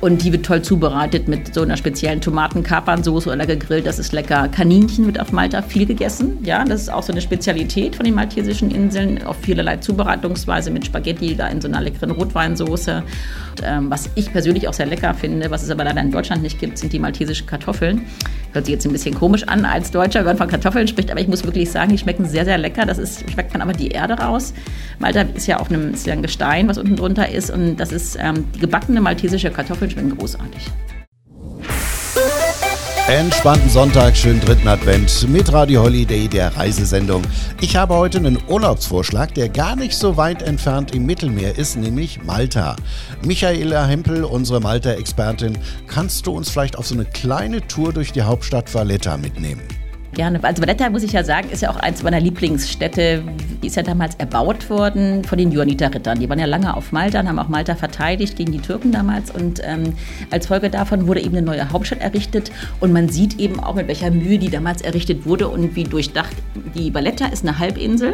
Und 0.00 0.22
die 0.22 0.32
wird 0.32 0.46
toll 0.46 0.62
zubereitet 0.62 1.26
mit 1.26 1.52
so 1.52 1.62
einer 1.62 1.76
speziellen 1.76 2.20
Tomatenkapernsoße 2.20 3.32
oder 3.32 3.46
gegrillt. 3.46 3.84
Das 3.84 3.98
ist 3.98 4.12
lecker. 4.12 4.46
Kaninchen 4.48 5.06
wird 5.06 5.18
auf 5.18 5.32
Malta 5.32 5.60
viel 5.60 5.86
gegessen. 5.86 6.38
Ja, 6.44 6.64
das 6.64 6.82
ist 6.82 6.92
auch 6.92 7.02
so 7.02 7.10
eine 7.10 7.20
Spezialität 7.20 7.96
von 7.96 8.04
den 8.04 8.14
maltesischen 8.14 8.70
Inseln. 8.70 9.24
Auf 9.24 9.38
vielerlei 9.42 9.78
Zubereitungsweise 9.78 10.70
mit 10.70 10.86
Spaghetti 10.86 11.34
da 11.34 11.48
in 11.48 11.60
so 11.60 11.66
einer 11.66 11.80
leckeren 11.80 12.12
Rotweinsoße. 12.12 13.02
Und, 13.58 13.62
ähm, 13.64 13.90
was 13.90 14.08
ich 14.14 14.30
persönlich 14.30 14.68
auch 14.68 14.72
sehr 14.72 14.86
lecker 14.86 15.14
finde, 15.14 15.50
was 15.50 15.64
es 15.64 15.70
aber 15.70 15.82
leider 15.82 16.00
in 16.00 16.12
Deutschland 16.12 16.42
nicht 16.42 16.60
gibt, 16.60 16.78
sind 16.78 16.92
die 16.92 17.00
maltesischen 17.00 17.48
Kartoffeln. 17.48 18.02
Hört 18.52 18.66
sich 18.66 18.74
jetzt 18.74 18.86
ein 18.86 18.92
bisschen 18.92 19.14
komisch 19.14 19.42
an 19.42 19.64
als 19.64 19.90
Deutscher, 19.90 20.20
wenn 20.20 20.26
man 20.26 20.36
von 20.38 20.48
Kartoffeln 20.48 20.88
spricht, 20.88 21.10
aber 21.10 21.20
ich 21.20 21.28
muss 21.28 21.44
wirklich 21.44 21.70
sagen, 21.70 21.90
die 21.90 21.98
schmecken 21.98 22.24
sehr, 22.24 22.44
sehr 22.44 22.56
lecker. 22.56 22.86
Das 22.86 22.98
ist, 22.98 23.28
schmeckt 23.30 23.52
man 23.52 23.62
aber 23.62 23.72
die 23.72 23.88
Erde 23.88 24.14
raus. 24.14 24.54
Malta 25.00 25.22
ist 25.22 25.46
ja 25.46 25.58
auf 25.58 25.70
einem, 25.70 25.92
ist 25.92 26.06
ja 26.06 26.12
ein 26.12 26.22
Gestein, 26.22 26.68
was 26.68 26.78
unten 26.78 26.96
drunter 26.96 27.28
ist. 27.28 27.50
Und 27.50 27.76
das 27.76 27.90
ist 27.90 28.16
ähm, 28.20 28.44
die 28.54 28.60
gebackene 28.60 29.00
maltesische 29.00 29.50
Kartoffel 29.50 29.87
schmecken 29.90 30.16
großartig. 30.16 30.70
Entspannten 33.08 33.70
Sonntag, 33.70 34.14
schönen 34.14 34.38
dritten 34.38 34.68
Advent 34.68 35.26
mit 35.30 35.50
Radio 35.50 35.82
Holiday, 35.82 36.28
der 36.28 36.54
Reisesendung. 36.54 37.22
Ich 37.62 37.74
habe 37.74 37.94
heute 37.94 38.18
einen 38.18 38.38
Urlaubsvorschlag, 38.48 39.32
der 39.32 39.48
gar 39.48 39.76
nicht 39.76 39.94
so 39.94 40.18
weit 40.18 40.42
entfernt 40.42 40.94
im 40.94 41.06
Mittelmeer 41.06 41.56
ist, 41.56 41.76
nämlich 41.76 42.22
Malta. 42.22 42.76
Michaela 43.24 43.86
Hempel, 43.86 44.24
unsere 44.24 44.60
Malta-Expertin, 44.60 45.56
kannst 45.86 46.26
du 46.26 46.32
uns 46.32 46.50
vielleicht 46.50 46.76
auf 46.76 46.86
so 46.86 46.94
eine 46.94 47.06
kleine 47.06 47.66
Tour 47.66 47.94
durch 47.94 48.12
die 48.12 48.20
Hauptstadt 48.20 48.74
Valletta 48.74 49.16
mitnehmen? 49.16 49.62
Gerne. 50.18 50.42
Also 50.42 50.60
Valletta, 50.62 50.90
muss 50.90 51.04
ich 51.04 51.12
ja 51.12 51.22
sagen, 51.22 51.48
ist 51.48 51.62
ja 51.62 51.70
auch 51.70 51.76
eins 51.76 52.02
meiner 52.02 52.18
Lieblingsstädte. 52.18 53.22
Die 53.62 53.68
ist 53.68 53.76
ja 53.76 53.84
damals 53.84 54.16
erbaut 54.16 54.68
worden 54.68 55.22
von 55.22 55.38
den 55.38 55.52
Johanniter-Rittern. 55.52 56.18
Die 56.18 56.28
waren 56.28 56.40
ja 56.40 56.46
lange 56.46 56.76
auf 56.76 56.90
Malta 56.90 57.20
und 57.20 57.28
haben 57.28 57.38
auch 57.38 57.46
Malta 57.46 57.76
verteidigt 57.76 58.34
gegen 58.34 58.50
die 58.50 58.58
Türken 58.58 58.90
damals. 58.90 59.30
Und 59.30 59.60
ähm, 59.62 59.94
als 60.32 60.48
Folge 60.48 60.70
davon 60.70 61.06
wurde 61.06 61.20
eben 61.20 61.36
eine 61.36 61.46
neue 61.46 61.70
Hauptstadt 61.70 62.00
errichtet. 62.00 62.50
Und 62.80 62.92
man 62.92 63.08
sieht 63.08 63.38
eben 63.38 63.60
auch, 63.60 63.76
mit 63.76 63.86
welcher 63.86 64.10
Mühe 64.10 64.40
die 64.40 64.50
damals 64.50 64.82
errichtet 64.82 65.24
wurde 65.24 65.46
und 65.46 65.76
wie 65.76 65.84
durchdacht. 65.84 66.34
Die 66.74 66.92
Valletta 66.92 67.26
ist 67.26 67.46
eine 67.46 67.60
Halbinsel 67.60 68.12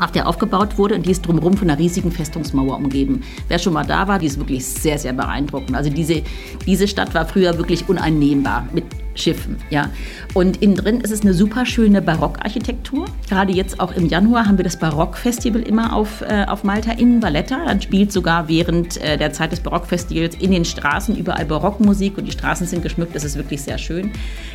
auf 0.00 0.12
der 0.12 0.28
aufgebaut 0.28 0.76
wurde 0.76 0.96
und 0.96 1.06
die 1.06 1.12
ist 1.12 1.22
drumherum 1.22 1.56
von 1.56 1.70
einer 1.70 1.78
riesigen 1.78 2.12
Festungsmauer 2.12 2.76
umgeben. 2.76 3.22
Wer 3.48 3.58
schon 3.58 3.72
mal 3.72 3.86
da 3.86 4.08
war, 4.08 4.18
die 4.18 4.26
ist 4.26 4.38
wirklich 4.38 4.66
sehr, 4.66 4.98
sehr 4.98 5.14
beeindruckend. 5.14 5.74
Also 5.74 5.88
diese, 5.88 6.22
diese 6.66 6.86
Stadt 6.86 7.14
war 7.14 7.24
früher 7.24 7.56
wirklich 7.56 7.88
uneinnehmbar 7.88 8.68
mit 8.74 8.84
Schiffen, 9.14 9.58
ja. 9.70 9.90
Und 10.34 10.60
innen 10.60 10.74
drin 10.74 11.00
ist 11.00 11.12
es 11.12 11.22
eine 11.22 11.34
super 11.34 11.66
schöne 11.66 12.02
Barockarchitektur. 12.02 13.06
Gerade 13.28 13.52
jetzt 13.52 13.78
auch 13.78 13.92
im 13.92 14.08
Januar 14.08 14.46
haben 14.46 14.58
wir 14.58 14.64
das 14.64 14.78
Barockfestival 14.78 15.62
immer 15.62 15.94
auf, 15.94 16.22
äh, 16.22 16.44
auf 16.48 16.64
Malta 16.64 16.92
in 16.92 17.22
Valletta. 17.22 17.64
Dann 17.64 17.80
spielt 17.80 18.12
sogar 18.12 18.48
während 18.48 19.00
äh, 19.00 19.16
der 19.16 19.32
Zeit 19.32 19.52
des 19.52 19.60
Barockfestivals 19.60 20.36
in 20.36 20.50
den 20.50 20.64
Straßen 20.64 21.16
überall 21.16 21.44
Barockmusik 21.44 22.18
und 22.18 22.24
die 22.24 22.32
Straßen 22.32 22.66
sind 22.66 22.82
geschmückt. 22.82 23.14
Das 23.14 23.22
ist 23.22 23.36
wirklich 23.36 23.62
sehr 23.62 23.78
schön. 23.78 24.10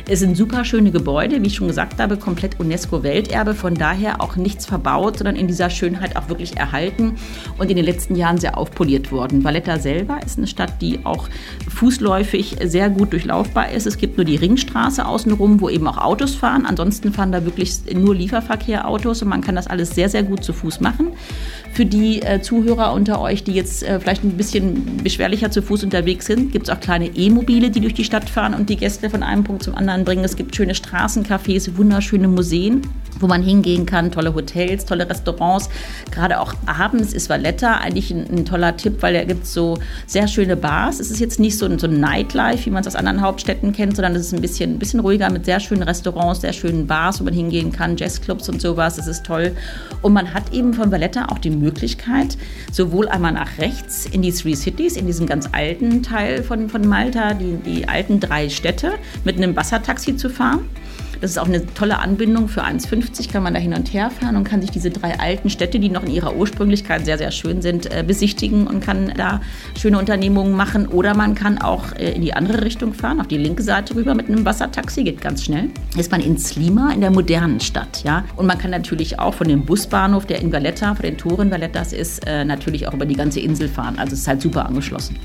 Es 0.06 0.20
sind 0.20 0.36
super 0.36 0.64
schöne 0.66 0.90
Gebäude, 0.90 1.42
wie 1.42 1.46
ich 1.46 1.54
schon 1.54 1.68
gesagt 1.68 1.98
habe, 1.98 2.18
komplett 2.18 2.60
UNESCO-Welterbe. 2.60 3.54
Von 3.54 3.74
daher 3.74 4.20
auch 4.20 4.36
nichts 4.36 4.66
verbaut, 4.66 5.16
sondern 5.16 5.36
in 5.36 5.46
dieser 5.46 5.70
Schönheit 5.70 6.16
auch 6.16 6.28
wirklich 6.28 6.58
erhalten 6.58 7.14
und 7.56 7.70
in 7.70 7.76
den 7.76 7.84
letzten 7.86 8.14
Jahren 8.14 8.36
sehr 8.36 8.58
aufpoliert 8.58 9.10
worden. 9.10 9.42
Valletta 9.42 9.78
selber 9.78 10.20
ist 10.24 10.36
eine 10.36 10.46
Stadt, 10.46 10.82
die 10.82 11.00
auch 11.04 11.28
fußläufig 11.68 12.56
sehr 12.64 12.90
gut 12.90 13.12
durchlaufbar 13.12 13.70
ist. 13.70 13.86
Es 13.86 13.96
gibt 13.96 14.18
nur 14.18 14.26
die 14.26 14.36
Ring 14.36 14.49
Ringstraße 14.50 15.06
außenrum, 15.06 15.60
wo 15.60 15.68
eben 15.68 15.86
auch 15.86 15.98
Autos 15.98 16.34
fahren. 16.34 16.66
Ansonsten 16.66 17.12
fahren 17.12 17.30
da 17.30 17.44
wirklich 17.44 17.78
nur 17.94 18.14
Lieferverkehrautos 18.14 19.22
und 19.22 19.28
man 19.28 19.42
kann 19.42 19.54
das 19.54 19.68
alles 19.68 19.90
sehr, 19.90 20.08
sehr 20.08 20.24
gut 20.24 20.42
zu 20.42 20.52
Fuß 20.52 20.80
machen. 20.80 21.12
Für 21.72 21.86
die 21.86 22.20
äh, 22.22 22.42
Zuhörer 22.42 22.92
unter 22.92 23.20
euch, 23.20 23.44
die 23.44 23.52
jetzt 23.52 23.84
äh, 23.84 24.00
vielleicht 24.00 24.24
ein 24.24 24.32
bisschen 24.32 24.98
beschwerlicher 25.02 25.50
zu 25.50 25.62
Fuß 25.62 25.84
unterwegs 25.84 26.26
sind, 26.26 26.50
gibt 26.52 26.68
es 26.68 26.74
auch 26.74 26.80
kleine 26.80 27.06
E-Mobile, 27.06 27.70
die 27.70 27.80
durch 27.80 27.94
die 27.94 28.04
Stadt 28.04 28.28
fahren 28.28 28.54
und 28.54 28.68
die 28.68 28.76
Gäste 28.76 29.08
von 29.08 29.22
einem 29.22 29.44
Punkt 29.44 29.62
zum 29.62 29.76
anderen 29.76 30.04
bringen. 30.04 30.24
Es 30.24 30.36
gibt 30.36 30.56
schöne 30.56 30.74
Straßencafés, 30.74 31.76
wunderschöne 31.76 32.26
Museen, 32.26 32.82
wo 33.20 33.28
man 33.28 33.42
hingehen 33.42 33.86
kann, 33.86 34.10
tolle 34.10 34.34
Hotels, 34.34 34.84
tolle 34.84 35.08
Restaurants. 35.08 35.68
Gerade 36.10 36.40
auch 36.40 36.54
abends 36.66 37.12
ist 37.12 37.30
Valletta 37.30 37.76
eigentlich 37.76 38.10
ein, 38.10 38.26
ein 38.30 38.44
toller 38.44 38.76
Tipp, 38.76 38.96
weil 39.00 39.14
da 39.14 39.24
gibt 39.24 39.44
es 39.44 39.54
so 39.54 39.78
sehr 40.06 40.26
schöne 40.26 40.56
Bars. 40.56 40.98
Es 40.98 41.10
ist 41.10 41.20
jetzt 41.20 41.38
nicht 41.38 41.56
so 41.56 41.66
ein, 41.66 41.78
so 41.78 41.86
ein 41.86 42.00
Nightlife, 42.00 42.66
wie 42.66 42.70
man 42.70 42.80
es 42.80 42.88
aus 42.88 42.96
anderen 42.96 43.20
Hauptstädten 43.20 43.72
kennt, 43.72 43.94
sondern 43.94 44.16
es 44.16 44.26
ist 44.26 44.34
ein 44.34 44.40
bisschen, 44.40 44.72
ein 44.72 44.78
bisschen 44.78 45.00
ruhiger 45.00 45.30
mit 45.30 45.44
sehr 45.44 45.60
schönen 45.60 45.84
Restaurants, 45.84 46.40
sehr 46.40 46.52
schönen 46.52 46.88
Bars, 46.88 47.20
wo 47.20 47.24
man 47.24 47.34
hingehen 47.34 47.70
kann, 47.70 47.96
Jazzclubs 47.96 48.48
und 48.48 48.60
sowas. 48.60 48.96
Das 48.96 49.06
ist 49.06 49.24
toll. 49.24 49.52
Und 50.02 50.12
man 50.12 50.34
hat 50.34 50.52
eben 50.52 50.74
von 50.74 50.90
Valletta 50.90 51.26
auch 51.26 51.38
die 51.38 51.59
Möglichkeit, 51.60 52.36
sowohl 52.72 53.08
einmal 53.08 53.32
nach 53.32 53.58
rechts 53.58 54.06
in 54.06 54.22
die 54.22 54.32
Three 54.32 54.54
Cities, 54.54 54.96
in 54.96 55.06
diesem 55.06 55.26
ganz 55.26 55.48
alten 55.52 56.02
Teil 56.02 56.42
von, 56.42 56.68
von 56.68 56.86
Malta, 56.86 57.34
die, 57.34 57.56
die 57.56 57.88
alten 57.88 58.20
drei 58.20 58.48
Städte, 58.48 58.94
mit 59.24 59.36
einem 59.36 59.54
Wassertaxi 59.54 60.16
zu 60.16 60.30
fahren. 60.30 60.68
Das 61.20 61.32
ist 61.32 61.38
auch 61.38 61.46
eine 61.46 61.66
tolle 61.74 61.98
Anbindung. 61.98 62.48
Für 62.48 62.64
1,50 62.64 63.30
kann 63.30 63.42
man 63.42 63.52
da 63.52 63.60
hin 63.60 63.74
und 63.74 63.92
her 63.92 64.10
fahren 64.10 64.36
und 64.36 64.44
kann 64.44 64.62
sich 64.62 64.70
diese 64.70 64.90
drei 64.90 65.18
alten 65.18 65.50
Städte, 65.50 65.78
die 65.78 65.90
noch 65.90 66.02
in 66.02 66.10
ihrer 66.10 66.34
Ursprünglichkeit 66.34 67.04
sehr, 67.04 67.18
sehr 67.18 67.30
schön 67.30 67.60
sind, 67.60 67.92
äh, 67.92 68.02
besichtigen 68.06 68.66
und 68.66 68.80
kann 68.80 69.12
da 69.16 69.40
schöne 69.78 69.98
Unternehmungen 69.98 70.54
machen. 70.54 70.86
Oder 70.88 71.14
man 71.14 71.34
kann 71.34 71.58
auch 71.58 71.92
äh, 71.92 72.12
in 72.12 72.22
die 72.22 72.32
andere 72.32 72.62
Richtung 72.62 72.94
fahren, 72.94 73.20
auf 73.20 73.28
die 73.28 73.36
linke 73.36 73.62
Seite 73.62 73.94
rüber 73.94 74.14
mit 74.14 74.28
einem 74.28 74.44
Wassertaxi, 74.44 75.04
geht 75.04 75.20
ganz 75.20 75.44
schnell. 75.44 75.68
Ist 75.96 76.10
man 76.10 76.22
in 76.22 76.38
Slima, 76.38 76.92
in 76.92 77.02
der 77.02 77.10
modernen 77.10 77.60
Stadt. 77.60 78.02
Ja? 78.02 78.24
Und 78.36 78.46
man 78.46 78.56
kann 78.56 78.70
natürlich 78.70 79.18
auch 79.18 79.34
von 79.34 79.48
dem 79.48 79.66
Busbahnhof, 79.66 80.24
der 80.24 80.40
in 80.40 80.52
Valletta, 80.52 80.94
von 80.94 81.02
den 81.02 81.18
Toren 81.18 81.50
Vallettas 81.50 81.92
ist, 81.92 82.26
äh, 82.26 82.44
natürlich 82.44 82.88
auch 82.88 82.94
über 82.94 83.06
die 83.06 83.16
ganze 83.16 83.40
Insel 83.40 83.68
fahren. 83.68 83.98
Also 83.98 84.14
es 84.14 84.20
ist 84.20 84.28
halt 84.28 84.40
super 84.40 84.64
angeschlossen. 84.66 85.16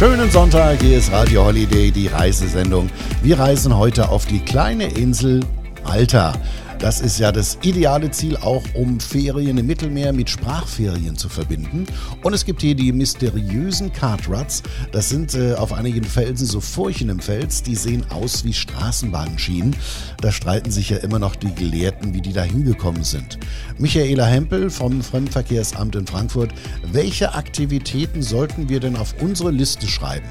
Schönen 0.00 0.30
Sonntag, 0.30 0.80
hier 0.80 0.96
ist 0.96 1.12
Radio 1.12 1.44
Holiday, 1.44 1.90
die 1.90 2.06
Reisesendung. 2.06 2.88
Wir 3.22 3.38
reisen 3.38 3.76
heute 3.76 4.08
auf 4.08 4.24
die 4.24 4.38
kleine 4.38 4.86
Insel 4.86 5.40
Malta. 5.84 6.32
Das 6.80 7.02
ist 7.02 7.18
ja 7.18 7.30
das 7.30 7.58
ideale 7.60 8.10
Ziel, 8.10 8.38
auch 8.38 8.64
um 8.72 9.00
Ferien 9.00 9.58
im 9.58 9.66
Mittelmeer 9.66 10.14
mit 10.14 10.30
Sprachferien 10.30 11.14
zu 11.14 11.28
verbinden. 11.28 11.84
Und 12.22 12.32
es 12.32 12.46
gibt 12.46 12.62
hier 12.62 12.74
die 12.74 12.90
mysteriösen 12.90 13.92
Kartruts. 13.92 14.62
Das 14.90 15.10
sind 15.10 15.34
äh, 15.34 15.52
auf 15.52 15.74
einigen 15.74 16.04
Felsen 16.04 16.46
so 16.46 16.62
Furchen 16.62 17.10
im 17.10 17.20
Fels, 17.20 17.62
die 17.62 17.74
sehen 17.74 18.06
aus 18.08 18.44
wie 18.44 18.54
Straßenbahnschienen. 18.54 19.76
Da 20.22 20.32
streiten 20.32 20.70
sich 20.70 20.88
ja 20.88 20.96
immer 20.96 21.18
noch 21.18 21.36
die 21.36 21.54
Gelehrten, 21.54 22.14
wie 22.14 22.22
die 22.22 22.32
da 22.32 22.44
hingekommen 22.44 23.04
sind. 23.04 23.38
Michaela 23.76 24.24
Hempel 24.24 24.70
vom 24.70 25.02
Fremdenverkehrsamt 25.02 25.96
in 25.96 26.06
Frankfurt. 26.06 26.54
Welche 26.92 27.34
Aktivitäten 27.34 28.22
sollten 28.22 28.70
wir 28.70 28.80
denn 28.80 28.96
auf 28.96 29.14
unsere 29.20 29.50
Liste 29.50 29.86
schreiben? 29.86 30.28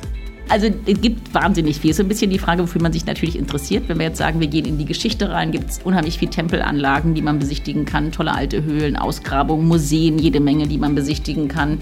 Also 0.50 0.68
es 0.88 1.00
gibt 1.00 1.32
wahnsinnig 1.34 1.80
viel. 1.80 1.94
So 1.94 2.02
ein 2.02 2.10
bisschen 2.10 2.32
die 2.32 2.40
Frage, 2.40 2.64
wofür 2.64 2.82
man 2.82 2.92
sich 2.92 3.06
natürlich 3.06 3.38
interessiert. 3.38 3.88
Wenn 3.88 4.00
wir 4.00 4.08
jetzt 4.08 4.18
sagen, 4.18 4.40
wir 4.40 4.48
gehen 4.48 4.66
in 4.66 4.80
die 4.80 4.86
Geschichte 4.86 5.30
rein, 5.30 5.52
gibt 5.52 5.70
es 5.70 5.80
unheimlich 5.84 6.18
viele 6.18 6.32
Tempelanlagen, 6.32 7.14
die 7.14 7.22
man 7.22 7.38
besichtigen 7.38 7.86
kann, 7.86 8.12
tolle 8.12 8.34
alte 8.34 8.64
Höhlen, 8.64 8.96
Ausgrabungen, 8.96 9.68
Museen, 9.68 10.18
jede 10.18 10.40
Menge, 10.40 10.68
die 10.68 10.80
man 10.80 10.96
besichtigen 10.96 11.48
kann. 11.50 11.78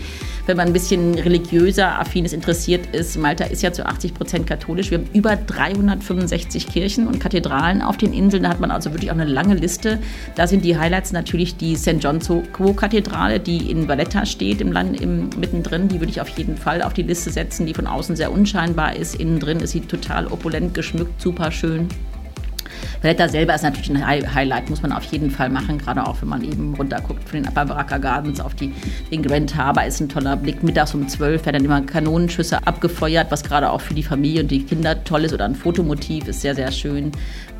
Wenn 0.48 0.56
man 0.56 0.68
ein 0.68 0.74
bisschen 0.74 1.16
religiöser, 1.16 2.00
affines 2.00 2.32
interessiert 2.32 2.96
ist, 2.96 3.18
Malta 3.18 3.44
ist 3.44 3.63
ja 3.63 3.74
zu 3.74 3.86
80 3.86 4.13
Prozent 4.13 4.48
katholisch. 4.48 4.92
Wir 4.92 5.00
haben 5.00 5.10
über 5.12 5.36
365 5.36 6.68
Kirchen 6.68 7.06
und 7.06 7.20
Kathedralen 7.20 7.82
auf 7.82 7.98
den 7.98 8.13
Inseln. 8.13 8.44
Da 8.44 8.50
hat 8.50 8.62
man 8.62 8.72
also 8.72 8.94
wirklich 8.94 9.12
auch 9.12 9.16
eine 9.16 9.25
lange 9.25 9.56
Liste. 9.56 10.00
Da 10.36 10.48
sind 10.48 10.63
die 10.63 10.77
Highlights 10.77 11.12
natürlich 11.12 11.58
die 11.58 11.75
St. 11.75 11.98
John 12.00 12.20
Quo 12.54 12.72
Kathedrale, 12.72 13.42
die 13.42 13.70
in 13.70 13.89
Valletta 13.89 14.25
steht, 14.25 14.62
im 14.62 14.72
Land 14.72 15.01
im, 15.01 15.30
mittendrin. 15.38 15.89
Die 15.89 16.00
würde 16.00 16.12
ich 16.12 16.22
auf 16.22 16.30
jeden 16.30 16.56
Fall 16.56 16.82
auf 16.82 16.94
die 16.94 17.04
Liste 17.04 17.30
setzen, 17.30 17.66
die 17.66 17.74
von 17.74 17.86
außen 17.86 18.16
sehr 18.16 18.32
unscheinbar 18.32 18.96
ist. 18.96 19.16
Innen 19.16 19.42
drin 19.42 19.60
ist 19.60 19.72
sie 19.72 19.82
total 19.82 20.27
opulent 20.27 20.74
geschmückt, 20.74 21.22
super 21.22 21.51
schön. 21.51 21.89
Valletta 23.01 23.27
selber 23.27 23.55
ist 23.55 23.63
natürlich 23.63 23.91
ein 23.91 24.33
Highlight, 24.33 24.69
muss 24.69 24.81
man 24.81 24.91
auf 24.91 25.03
jeden 25.05 25.31
Fall 25.31 25.50
machen, 25.50 25.77
gerade 25.77 26.05
auch 26.05 26.21
wenn 26.21 26.29
man 26.29 26.43
eben 26.43 26.75
runterguckt 26.75 27.27
von 27.27 27.43
den 27.43 27.53
Baraka 27.53 27.97
Gardens 27.97 28.39
auf 28.39 28.55
die, 28.55 28.74
den 29.12 29.24
Grand 29.24 29.55
Harbor 29.55 29.83
ist 29.83 30.00
ein 30.00 30.09
toller 30.09 30.36
Blick. 30.36 30.63
Mittags 30.63 30.93
um 30.93 31.07
12 31.07 31.45
werden 31.45 31.57
dann 31.57 31.65
immer 31.65 31.81
Kanonenschüsse 31.81 32.65
abgefeuert, 32.65 33.31
was 33.31 33.43
gerade 33.43 33.69
auch 33.71 33.81
für 33.81 33.93
die 33.93 34.03
Familie 34.03 34.41
und 34.43 34.51
die 34.51 34.63
Kinder 34.63 35.03
toll 35.03 35.25
ist 35.25 35.33
oder 35.33 35.45
ein 35.45 35.55
Fotomotiv 35.55 36.27
ist 36.27 36.41
sehr, 36.41 36.55
sehr 36.55 36.71
schön. 36.71 37.12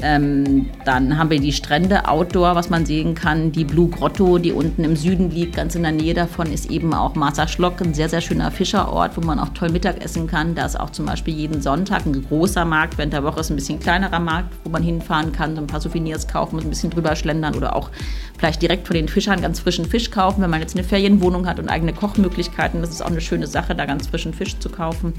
Ähm, 0.01 0.69
dann 0.85 1.17
haben 1.17 1.29
wir 1.29 1.39
die 1.39 1.51
Strände 1.51 2.07
Outdoor, 2.07 2.55
was 2.55 2.69
man 2.69 2.85
sehen 2.85 3.15
kann. 3.15 3.51
Die 3.51 3.63
Blue 3.63 3.89
Grotto, 3.89 4.37
die 4.37 4.51
unten 4.51 4.83
im 4.83 4.95
Süden 4.95 5.31
liegt, 5.31 5.55
ganz 5.55 5.73
in 5.75 5.83
der 5.83 5.91
Nähe 5.91 6.13
davon 6.13 6.51
ist 6.51 6.69
eben 6.69 6.93
auch 6.93 7.15
Marsa 7.15 7.47
Schlock, 7.47 7.81
ein 7.81 7.93
sehr, 7.93 8.09
sehr 8.09 8.21
schöner 8.21 8.51
Fischerort, 8.51 9.17
wo 9.17 9.21
man 9.21 9.39
auch 9.39 9.49
toll 9.49 9.69
Mittag 9.69 10.03
essen 10.03 10.27
kann. 10.27 10.53
Da 10.53 10.65
ist 10.65 10.79
auch 10.79 10.91
zum 10.91 11.05
Beispiel 11.05 11.33
jeden 11.33 11.61
Sonntag 11.61 12.05
ein 12.05 12.25
großer 12.27 12.65
Markt, 12.65 12.97
während 12.97 13.13
der 13.13 13.23
Woche 13.23 13.39
ist 13.39 13.49
ein 13.49 13.55
bisschen 13.55 13.79
kleinerer 13.79 14.19
Markt, 14.19 14.53
wo 14.63 14.69
man 14.69 14.83
hinfahren 14.98 15.32
kann, 15.32 15.56
so 15.56 15.62
ein 15.62 15.68
paar 15.68 15.82
Souvenirs 15.82 16.27
kaufen, 16.27 16.60
ein 16.60 16.70
bisschen 16.70 16.89
drüber 16.89 17.16
schlendern 17.16 17.56
oder 17.56 17.75
auch 17.75 17.89
vielleicht 18.38 18.62
direkt 18.62 18.88
von 18.88 18.96
den 18.96 19.08
Fischern 19.08 19.42
ganz 19.42 19.60
frischen 19.60 19.86
Fisch 19.86 20.12
kaufen, 20.12 20.42
wenn 20.42 20.50
man 20.50 20.62
jetzt 20.62 20.75
eine 20.75 20.84
Ferienwohnung 20.84 21.48
hat 21.48 21.60
und 21.60 21.70
eigene 21.70 21.94
Kochmöglichkeiten. 21.94 22.82
Das 22.82 22.92
ist 22.92 23.01
auch 23.01 23.08
eine 23.08 23.22
schöne 23.22 23.48
Sache, 23.48 23.75
da 23.75 23.86
ganz 23.86 24.08
frischen 24.08 24.34
Fisch 24.34 24.60
zu 24.60 24.70
kaufen. 24.70 25.13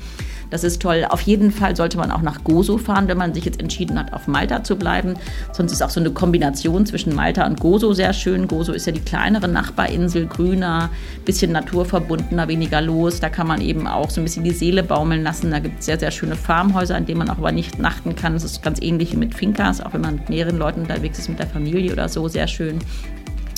Das 0.51 0.65
ist 0.65 0.81
toll. 0.81 1.05
Auf 1.09 1.21
jeden 1.23 1.51
Fall 1.51 1.77
sollte 1.77 1.99
man 1.99 2.11
auch 2.11 2.23
nach 2.23 2.45
Gozo 2.45 2.79
fahren, 2.79 3.09
wenn 3.09 3.19
man 3.19 3.35
sich 3.35 3.45
jetzt 3.45 3.61
entschieden 3.61 3.99
hat, 3.99 4.13
auf 4.13 4.29
Malta 4.29 4.63
zu 4.63 4.77
bleiben. 4.77 5.15
Sonst 5.53 5.73
ist 5.73 5.83
auch 5.83 5.91
so 5.91 6.01
eine 6.01 6.11
Kombination 6.11 6.87
zwischen 6.87 7.15
Malta 7.15 7.45
und 7.47 7.61
Gozo 7.61 7.93
sehr 7.93 8.13
schön. 8.13 8.47
Gozo 8.49 8.73
ist 8.73 8.87
ja 8.87 8.93
die 8.93 9.01
kleinere 9.01 9.49
Nachbarinsel, 9.49 10.27
grüner, 10.27 10.91
bisschen 11.25 11.53
naturverbundener, 11.53 12.49
weniger 12.49 12.81
los. 12.81 13.21
Da 13.21 13.29
kann 13.29 13.47
man 13.47 13.61
eben 13.61 13.87
auch 13.87 14.11
so 14.11 14.21
ein 14.21 14.25
bisschen 14.25 14.45
die 14.45 14.53
Seele 14.53 14.83
baumeln 14.83 15.23
lassen. 15.23 15.51
Da 15.51 15.59
gibt 15.59 15.81
es 15.81 15.87
sehr, 15.87 15.99
sehr 15.99 16.11
schöne 16.11 16.37
Farmhäuser, 16.37 16.97
in 16.97 17.07
denen 17.07 17.19
man 17.19 17.31
auch 17.31 17.39
aber 17.39 17.53
nicht 17.53 17.79
nachten 17.79 18.15
kann. 18.15 18.35
Das 18.35 18.45
ist 18.45 18.63
ganz 18.63 18.81
ähnlich 18.81 19.13
wie 19.13 19.17
mit 19.17 19.35
Fincas, 19.69 19.81
auch 19.81 19.93
wenn 19.93 20.01
man 20.01 20.17
mit 20.17 20.29
mehreren 20.29 20.59
Leuten 20.59 20.83
unterwegs 20.83 21.19
ist, 21.19 21.29
mit 21.29 21.39
der 21.39 21.47
Familie 21.47 21.93
oder 21.93 22.09
so, 22.09 22.29
sehr 22.29 22.49
schön. 22.49 22.79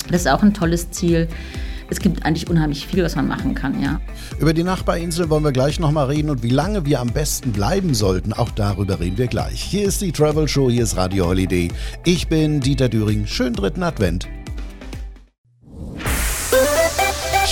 Das 0.09 0.21
ist 0.21 0.27
auch 0.27 0.43
ein 0.43 0.53
tolles 0.53 0.91
Ziel 0.91 1.27
es 1.89 1.99
gibt 1.99 2.25
eigentlich 2.25 2.49
unheimlich 2.49 2.87
viel, 2.87 3.03
was 3.03 3.17
man 3.17 3.27
machen 3.27 3.53
kann, 3.53 3.83
ja. 3.83 3.99
Über 4.39 4.53
die 4.53 4.63
Nachbarinsel 4.63 5.29
wollen 5.29 5.43
wir 5.43 5.51
gleich 5.51 5.77
nochmal 5.77 6.07
reden 6.07 6.29
und 6.29 6.41
wie 6.41 6.49
lange 6.49 6.85
wir 6.85 7.01
am 7.01 7.09
besten 7.09 7.51
bleiben 7.51 7.93
sollten, 7.93 8.31
auch 8.31 8.49
darüber 8.51 9.01
reden 9.01 9.17
wir 9.17 9.27
gleich. 9.27 9.61
Hier 9.61 9.83
ist 9.83 10.01
die 10.01 10.13
Travel 10.13 10.47
Show, 10.47 10.69
hier 10.69 10.83
ist 10.83 10.95
Radio 10.95 11.27
Holiday. 11.27 11.67
Ich 12.05 12.29
bin 12.29 12.61
Dieter 12.61 12.87
Düring. 12.87 13.27
Schönen 13.27 13.55
dritten 13.55 13.83
Advent. 13.83 14.29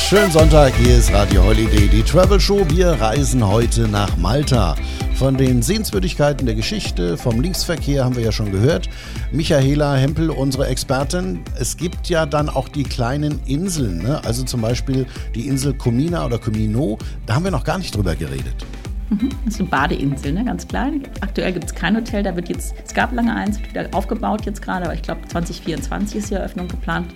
Schönen 0.09 0.31
Sonntag, 0.31 0.73
hier 0.73 0.97
ist 0.97 1.13
Radio 1.13 1.43
Holiday, 1.43 1.87
die 1.87 2.01
Travel 2.01 2.39
Show. 2.39 2.65
Wir 2.69 2.93
reisen 2.93 3.47
heute 3.47 3.87
nach 3.87 4.17
Malta. 4.17 4.75
Von 5.13 5.37
den 5.37 5.61
Sehenswürdigkeiten 5.61 6.47
der 6.47 6.55
Geschichte, 6.55 7.15
vom 7.15 7.39
Linksverkehr 7.39 8.05
haben 8.05 8.15
wir 8.15 8.23
ja 8.23 8.31
schon 8.31 8.51
gehört. 8.51 8.89
Michaela 9.31 9.95
Hempel, 9.97 10.31
unsere 10.31 10.65
Expertin. 10.65 11.41
Es 11.59 11.77
gibt 11.77 12.09
ja 12.09 12.25
dann 12.25 12.49
auch 12.49 12.69
die 12.69 12.85
kleinen 12.85 13.39
Inseln, 13.45 13.99
ne? 13.99 14.19
also 14.25 14.41
zum 14.41 14.61
Beispiel 14.61 15.05
die 15.35 15.47
Insel 15.47 15.75
Comina 15.75 16.25
oder 16.25 16.39
Comino. 16.39 16.97
Da 17.27 17.35
haben 17.35 17.43
wir 17.43 17.51
noch 17.51 17.63
gar 17.63 17.77
nicht 17.77 17.95
drüber 17.95 18.15
geredet. 18.15 18.65
Mhm, 19.11 19.29
das 19.45 19.53
ist 19.53 19.59
eine 19.59 19.69
Badeinsel, 19.69 20.33
ne? 20.33 20.43
ganz 20.43 20.67
klein. 20.67 21.03
Aktuell 21.21 21.53
gibt 21.53 21.65
es 21.65 21.75
kein 21.75 21.95
Hotel, 21.95 22.23
da 22.23 22.35
wird 22.35 22.49
jetzt, 22.49 22.73
es 22.83 22.95
gab 22.95 23.13
lange 23.13 23.35
eins, 23.35 23.59
wird 23.59 23.69
wieder 23.69 23.89
aufgebaut 23.91 24.43
jetzt 24.47 24.63
gerade, 24.63 24.85
aber 24.85 24.95
ich 24.95 25.03
glaube 25.03 25.21
2024 25.27 26.17
ist 26.17 26.31
die 26.31 26.33
Eröffnung 26.33 26.67
geplant. 26.67 27.13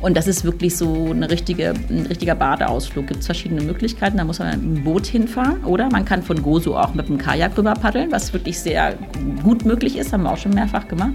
Und 0.00 0.16
das 0.16 0.28
ist 0.28 0.44
wirklich 0.44 0.76
so 0.76 1.10
eine 1.10 1.28
richtige, 1.28 1.74
ein 1.90 2.06
richtiger 2.06 2.34
Badeausflug. 2.34 3.06
Es 3.06 3.08
Gibt 3.10 3.24
verschiedene 3.24 3.62
Möglichkeiten. 3.62 4.16
Da 4.18 4.24
muss 4.24 4.38
man 4.38 4.48
mit 4.48 4.76
einem 4.76 4.84
Boot 4.84 5.06
hinfahren 5.06 5.64
oder 5.64 5.88
man 5.90 6.04
kann 6.04 6.22
von 6.22 6.40
Gozo 6.40 6.76
auch 6.76 6.94
mit 6.94 7.08
dem 7.08 7.18
Kajak 7.18 7.58
rüber 7.58 7.74
paddeln, 7.74 8.12
was 8.12 8.32
wirklich 8.32 8.58
sehr 8.60 8.94
gut 9.42 9.64
möglich 9.64 9.98
ist. 9.98 10.12
Haben 10.12 10.22
wir 10.22 10.32
auch 10.32 10.38
schon 10.38 10.54
mehrfach 10.54 10.86
gemacht. 10.86 11.14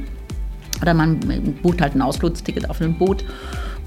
Oder 0.82 0.94
man 0.94 1.18
bucht 1.62 1.82
halt 1.82 1.96
ein 1.96 2.02
Ausflugsticket 2.02 2.70
auf 2.70 2.82
einem 2.82 2.98
Boot 2.98 3.24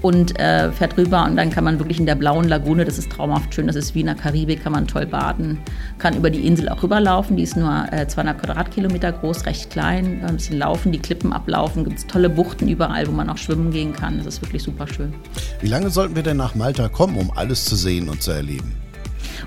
und 0.01 0.39
äh, 0.39 0.71
fährt 0.71 0.97
rüber 0.97 1.25
und 1.25 1.35
dann 1.35 1.49
kann 1.49 1.63
man 1.63 1.79
wirklich 1.79 1.99
in 1.99 2.05
der 2.05 2.15
blauen 2.15 2.47
Lagune, 2.47 2.85
das 2.85 2.97
ist 2.97 3.11
traumhaft 3.11 3.53
schön, 3.53 3.67
das 3.67 3.75
ist 3.75 3.95
wie 3.95 4.01
in 4.01 4.05
der 4.05 4.15
Karibik, 4.15 4.63
kann 4.63 4.71
man 4.71 4.87
toll 4.87 5.05
baden, 5.05 5.59
kann 5.97 6.15
über 6.15 6.29
die 6.29 6.45
Insel 6.45 6.69
auch 6.69 6.83
rüberlaufen, 6.83 7.35
die 7.35 7.43
ist 7.43 7.57
nur 7.57 7.85
äh, 7.91 8.07
200 8.07 8.39
Quadratkilometer 8.39 9.11
groß, 9.11 9.45
recht 9.45 9.69
klein, 9.69 10.23
ein 10.25 10.35
bisschen 10.35 10.57
laufen, 10.57 10.91
die 10.91 10.99
Klippen 10.99 11.33
ablaufen, 11.33 11.83
gibt 11.83 11.97
es 11.97 12.07
tolle 12.07 12.29
Buchten 12.29 12.67
überall, 12.67 13.07
wo 13.07 13.11
man 13.11 13.29
auch 13.29 13.37
schwimmen 13.37 13.71
gehen 13.71 13.93
kann, 13.93 14.17
das 14.17 14.27
ist 14.27 14.41
wirklich 14.41 14.63
super 14.63 14.87
schön. 14.87 15.13
Wie 15.61 15.67
lange 15.67 15.89
sollten 15.89 16.15
wir 16.15 16.23
denn 16.23 16.37
nach 16.37 16.55
Malta 16.55 16.89
kommen, 16.89 17.17
um 17.17 17.31
alles 17.35 17.65
zu 17.65 17.75
sehen 17.75 18.09
und 18.09 18.21
zu 18.21 18.31
erleben? 18.31 18.86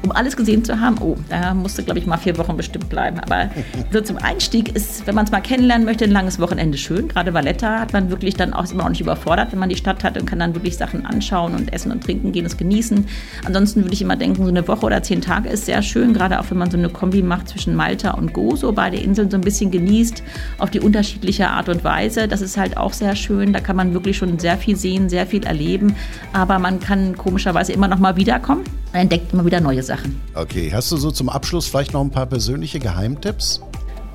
Um 0.02 0.12
alles 0.12 0.36
gesehen 0.36 0.64
zu 0.64 0.80
haben, 0.80 0.96
oh, 1.00 1.16
da 1.28 1.54
musste, 1.54 1.82
glaube 1.82 1.98
ich, 1.98 2.06
mal 2.06 2.16
vier 2.16 2.36
Wochen 2.38 2.56
bestimmt 2.56 2.88
bleiben. 2.88 3.20
Aber 3.20 3.50
so 3.92 4.00
zum 4.00 4.16
Einstieg 4.18 4.74
ist, 4.74 5.06
wenn 5.06 5.14
man 5.14 5.24
es 5.24 5.30
mal 5.30 5.40
kennenlernen 5.40 5.84
möchte, 5.84 6.04
ein 6.04 6.10
langes 6.10 6.38
Wochenende 6.38 6.78
schön. 6.78 7.08
Gerade 7.08 7.34
Valletta 7.34 7.80
hat 7.80 7.92
man 7.92 8.10
wirklich 8.10 8.34
dann 8.34 8.52
auch, 8.52 8.64
ist 8.64 8.72
immer 8.72 8.84
auch 8.84 8.90
nicht 8.90 9.00
überfordert, 9.00 9.52
wenn 9.52 9.58
man 9.58 9.68
die 9.68 9.76
Stadt 9.76 10.04
hat 10.04 10.18
und 10.18 10.26
kann 10.26 10.38
dann 10.38 10.54
wirklich 10.54 10.76
Sachen 10.76 11.06
anschauen 11.06 11.54
und 11.54 11.72
essen 11.72 11.92
und 11.92 12.04
trinken 12.04 12.32
gehen, 12.32 12.46
es 12.46 12.56
genießen. 12.56 13.06
Ansonsten 13.44 13.82
würde 13.82 13.94
ich 13.94 14.02
immer 14.02 14.16
denken, 14.16 14.44
so 14.44 14.50
eine 14.50 14.66
Woche 14.68 14.86
oder 14.86 15.02
zehn 15.02 15.20
Tage 15.20 15.48
ist 15.48 15.66
sehr 15.66 15.82
schön, 15.82 16.12
gerade 16.12 16.40
auch 16.40 16.50
wenn 16.50 16.58
man 16.58 16.70
so 16.70 16.78
eine 16.78 16.88
Kombi 16.88 17.22
macht 17.22 17.48
zwischen 17.48 17.74
Malta 17.74 18.12
und 18.12 18.32
Gozo, 18.32 18.72
beide 18.72 18.96
Inseln 18.96 19.30
so 19.30 19.36
ein 19.36 19.42
bisschen 19.42 19.70
genießt, 19.70 20.22
auf 20.58 20.70
die 20.70 20.80
unterschiedliche 20.80 21.48
Art 21.48 21.68
und 21.68 21.84
Weise. 21.84 22.28
Das 22.28 22.40
ist 22.40 22.56
halt 22.56 22.76
auch 22.76 22.92
sehr 22.92 23.16
schön. 23.16 23.52
Da 23.52 23.60
kann 23.60 23.76
man 23.76 23.94
wirklich 23.94 24.16
schon 24.16 24.38
sehr 24.38 24.56
viel 24.58 24.76
sehen, 24.76 25.08
sehr 25.08 25.26
viel 25.26 25.44
erleben. 25.44 25.94
Aber 26.32 26.58
man 26.58 26.80
kann 26.80 27.16
komischerweise 27.16 27.72
immer 27.72 27.88
noch 27.88 27.98
mal 27.98 28.16
wiederkommen. 28.16 28.64
Man 28.92 29.02
entdeckt 29.02 29.32
immer 29.32 29.44
wieder 29.44 29.60
neue 29.60 29.82
Sachen. 29.82 30.20
Okay, 30.34 30.70
hast 30.72 30.90
du 30.90 30.96
so 30.96 31.10
zum 31.10 31.28
Abschluss 31.28 31.66
vielleicht 31.66 31.92
noch 31.92 32.00
ein 32.00 32.10
paar 32.10 32.26
persönliche 32.26 32.80
Geheimtipps? 32.80 33.60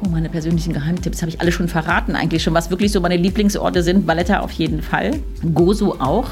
Oh, 0.04 0.10
meine 0.10 0.30
persönlichen 0.30 0.74
Geheimtipps 0.74 1.22
habe 1.22 1.30
ich 1.30 1.40
alle 1.40 1.54
schon 1.54 1.70
verraten 1.70 2.16
eigentlich 2.16 2.44
schon, 2.44 2.54
was 2.54 2.70
wirklich 2.70 2.92
so 2.92 3.00
meine 3.00 3.16
Lieblingsorte 3.16 3.82
sind. 3.82 4.06
Valletta 4.06 4.42
auf 4.42 4.52
jeden 4.52 4.82
Fall, 4.82 5.20
Gozo 5.54 5.96
auch. 6.00 6.30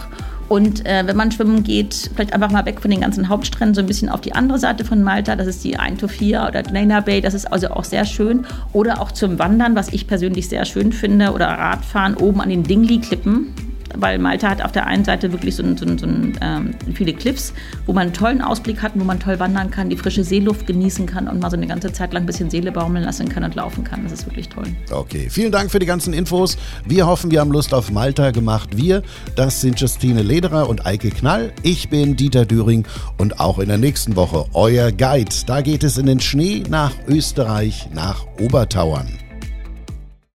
Und 0.49 0.85
äh, 0.85 1.07
wenn 1.07 1.15
man 1.15 1.31
schwimmen 1.31 1.63
geht, 1.63 2.11
vielleicht 2.13 2.33
einfach 2.33 2.51
mal 2.51 2.65
weg 2.65 2.81
von 2.81 2.91
den 2.91 2.99
ganzen 2.99 3.29
Hauptstränden, 3.29 3.73
so 3.73 3.79
ein 3.79 3.87
bisschen 3.87 4.09
auf 4.09 4.19
die 4.19 4.33
andere 4.33 4.59
Seite 4.59 4.83
von 4.83 5.01
Malta. 5.01 5.37
Das 5.37 5.47
ist 5.47 5.63
die 5.63 5.77
Eintofia 5.77 6.47
oder 6.47 6.61
Dnejna 6.63 6.99
Bay. 6.99 7.21
Das 7.21 7.33
ist 7.33 7.51
also 7.51 7.69
auch 7.69 7.85
sehr 7.85 8.03
schön. 8.03 8.45
Oder 8.73 9.01
auch 9.01 9.13
zum 9.13 9.39
Wandern, 9.39 9.75
was 9.75 9.93
ich 9.93 10.05
persönlich 10.05 10.49
sehr 10.49 10.65
schön 10.65 10.91
finde. 10.91 11.31
Oder 11.31 11.47
Radfahren 11.47 12.15
oben 12.15 12.41
an 12.41 12.49
den 12.49 12.63
Dingli-Klippen 12.63 13.53
weil 13.97 14.19
Malta 14.19 14.49
hat 14.49 14.61
auf 14.63 14.71
der 14.71 14.87
einen 14.87 15.05
Seite 15.05 15.31
wirklich 15.31 15.55
so, 15.55 15.63
so, 15.75 15.85
so 15.97 16.05
ähm, 16.05 16.71
viele 16.93 17.13
Cliffs, 17.13 17.53
wo 17.85 17.93
man 17.93 18.03
einen 18.03 18.13
tollen 18.13 18.41
Ausblick 18.41 18.81
hat, 18.81 18.93
wo 18.95 19.03
man 19.03 19.19
toll 19.19 19.39
wandern 19.39 19.71
kann, 19.71 19.89
die 19.89 19.97
frische 19.97 20.23
Seeluft 20.23 20.67
genießen 20.67 21.05
kann 21.05 21.27
und 21.27 21.39
mal 21.39 21.49
so 21.49 21.57
eine 21.57 21.67
ganze 21.67 21.91
Zeit 21.91 22.13
lang 22.13 22.23
ein 22.23 22.25
bisschen 22.25 22.49
Seele 22.49 22.71
baumeln 22.71 23.03
lassen 23.03 23.29
kann 23.29 23.43
und 23.43 23.55
laufen 23.55 23.83
kann. 23.83 24.03
Das 24.03 24.13
ist 24.13 24.25
wirklich 24.25 24.49
toll. 24.49 24.65
Okay, 24.91 25.27
vielen 25.29 25.51
Dank 25.51 25.71
für 25.71 25.79
die 25.79 25.85
ganzen 25.85 26.13
Infos. 26.13 26.57
Wir 26.85 27.07
hoffen, 27.07 27.31
wir 27.31 27.39
haben 27.39 27.51
Lust 27.51 27.73
auf 27.73 27.91
Malta 27.91 28.31
gemacht. 28.31 28.77
Wir, 28.77 29.03
das 29.35 29.61
sind 29.61 29.79
Justine 29.79 30.21
Lederer 30.21 30.69
und 30.69 30.85
Eike 30.85 31.09
Knall. 31.09 31.53
Ich 31.61 31.89
bin 31.89 32.15
Dieter 32.15 32.45
Düring 32.45 32.85
und 33.17 33.39
auch 33.39 33.59
in 33.59 33.67
der 33.67 33.77
nächsten 33.77 34.15
Woche 34.15 34.45
euer 34.53 34.91
Guide. 34.91 35.33
Da 35.45 35.61
geht 35.61 35.83
es 35.83 35.97
in 35.97 36.05
den 36.05 36.19
Schnee 36.19 36.63
nach 36.69 36.93
Österreich, 37.07 37.89
nach 37.93 38.25
Obertauern. 38.39 39.07